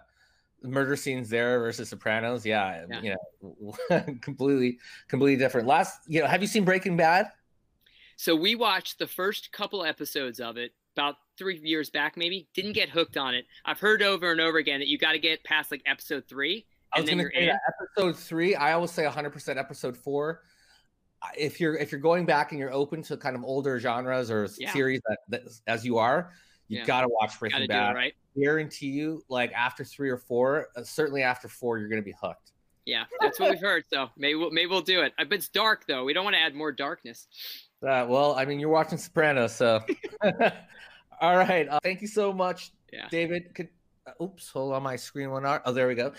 murder 0.66 0.96
scenes 0.96 1.30
there 1.30 1.60
versus 1.60 1.90
Sopranos, 1.90 2.46
yeah, 2.46 2.86
yeah. 2.90 3.02
you 3.02 3.16
know, 3.90 4.02
completely, 4.22 4.80
completely 5.08 5.38
different. 5.38 5.68
Last, 5.68 6.02
you 6.08 6.22
know, 6.22 6.28
have 6.28 6.42
you 6.42 6.48
seen 6.48 6.66
Breaking 6.66 6.98
Bad? 6.98 7.32
So 8.18 8.36
we 8.36 8.56
watched 8.56 9.00
the 9.00 9.08
first 9.08 9.52
couple 9.52 9.84
episodes 9.84 10.40
of 10.40 10.58
it 10.58 10.72
about 10.96 11.16
three 11.38 11.60
years 11.62 11.90
back, 11.90 12.16
maybe. 12.16 12.48
Didn't 12.54 12.74
get 12.74 12.90
hooked 12.90 13.18
on 13.18 13.36
it. 13.36 13.46
I've 13.66 13.80
heard 13.80 14.02
over 14.02 14.32
and 14.32 14.40
over 14.40 14.58
again 14.58 14.80
that 14.80 14.88
you 14.88 14.98
got 14.98 15.12
to 15.12 15.20
get 15.20 15.44
past 15.44 15.72
like 15.72 15.82
episode 15.86 16.26
three. 16.28 16.66
I 16.94 17.02
was 17.02 17.10
going 17.10 17.20
to 17.20 17.30
say 17.34 17.52
episode 17.82 18.18
three. 18.18 18.56
I 18.56 18.74
always 18.74 18.92
say 18.92 19.04
100% 19.04 19.58
episode 19.58 19.98
four. 19.98 20.44
If 21.38 21.60
you're 21.60 21.76
if 21.76 21.92
you're 21.92 22.02
going 22.02 22.26
back 22.26 22.52
and 22.52 22.60
you're 22.60 22.72
open 22.72 23.02
to 23.04 23.18
kind 23.18 23.36
of 23.36 23.44
older 23.44 23.80
genres 23.80 24.30
or 24.30 24.48
yeah. 24.60 24.72
series 24.72 25.02
that, 25.08 25.20
that, 25.30 25.42
as 25.66 25.84
you 25.84 25.98
are, 25.98 26.32
you 26.68 26.80
yeah. 26.80 26.86
got 26.86 27.02
to 27.02 27.08
watch 27.10 27.40
Breaking 27.40 27.68
Bad. 27.68 27.92
It, 27.92 27.96
right? 27.96 28.14
guarantee 28.38 28.88
you, 28.88 29.24
like 29.30 29.52
after 29.54 29.84
three 29.84 30.10
or 30.10 30.18
four, 30.18 30.68
uh, 30.76 30.84
certainly 30.84 31.24
after 31.24 31.48
four, 31.48 31.78
you're 31.78 31.90
going 31.90 32.02
to 32.02 32.06
be 32.06 32.16
hooked. 32.22 32.52
Yeah, 32.86 33.06
that's 33.20 33.40
what 33.40 33.50
we've 33.50 33.62
heard. 33.62 33.84
So 33.90 34.10
maybe 34.16 34.36
we'll, 34.36 34.52
maybe 34.52 34.68
we'll 34.68 34.82
do 34.82 35.02
it. 35.02 35.14
But 35.18 35.34
it's 35.34 35.50
dark 35.50 35.86
though. 35.88 36.04
We 36.04 36.14
don't 36.14 36.24
want 36.24 36.36
to 36.36 36.42
add 36.42 36.54
more 36.54 36.72
darkness. 36.72 37.28
Uh, 37.82 38.06
well, 38.08 38.36
I 38.36 38.46
mean, 38.46 38.60
you're 38.60 38.70
watching 38.70 38.98
Sopranos, 38.98 39.56
so. 39.56 39.82
All 41.22 41.38
right. 41.38 41.68
Uh, 41.68 41.80
thank 41.82 42.02
you 42.02 42.08
so 42.08 42.32
much, 42.32 42.72
yeah. 42.94 43.08
David. 43.10 43.56
Could, 43.56 43.70
uh, 44.06 44.24
oops, 44.24 44.50
hold 44.50 44.74
on, 44.74 44.84
my 44.84 44.96
screen 44.96 45.32
went 45.32 45.46
out. 45.46 45.64
Oh, 45.66 45.74
there 45.74 45.88
we 45.88 45.96
go 45.96 46.14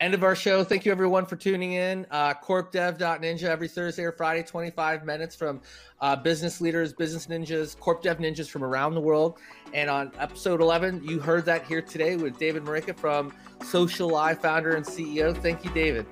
end 0.00 0.14
of 0.14 0.24
our 0.24 0.34
show. 0.34 0.64
Thank 0.64 0.84
you 0.84 0.92
everyone 0.92 1.26
for 1.26 1.36
tuning 1.36 1.72
in. 1.72 2.06
Uh, 2.10 2.34
CorpDev.ninja 2.34 3.44
every 3.44 3.68
Thursday 3.68 4.04
or 4.04 4.12
Friday, 4.12 4.42
25 4.42 5.04
minutes 5.04 5.36
from 5.36 5.60
uh, 6.00 6.16
business 6.16 6.60
leaders, 6.60 6.92
business 6.92 7.26
ninjas, 7.26 7.78
Corp 7.78 8.02
Dev 8.02 8.18
ninjas 8.18 8.48
from 8.48 8.64
around 8.64 8.94
the 8.94 9.00
world. 9.00 9.38
And 9.72 9.88
on 9.88 10.12
episode 10.18 10.60
11, 10.60 11.04
you 11.04 11.18
heard 11.20 11.44
that 11.46 11.64
here 11.64 11.82
today 11.82 12.16
with 12.16 12.38
David 12.38 12.64
Moricca 12.64 12.96
from 12.96 13.32
Socialive 13.60 14.40
founder 14.40 14.76
and 14.76 14.84
CEO. 14.84 15.36
Thank 15.36 15.64
you, 15.64 15.70
David. 15.72 16.06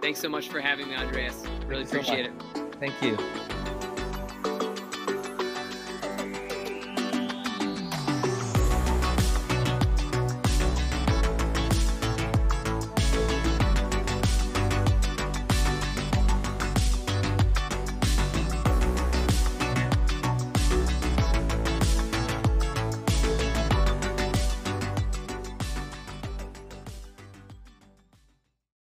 Thanks 0.00 0.20
so 0.20 0.28
much 0.28 0.48
for 0.48 0.60
having 0.60 0.88
me, 0.88 0.96
Andreas. 0.96 1.44
Really 1.66 1.84
appreciate 1.84 2.26
so 2.26 2.60
it. 2.62 2.74
Thank 2.80 3.02
you. 3.02 3.18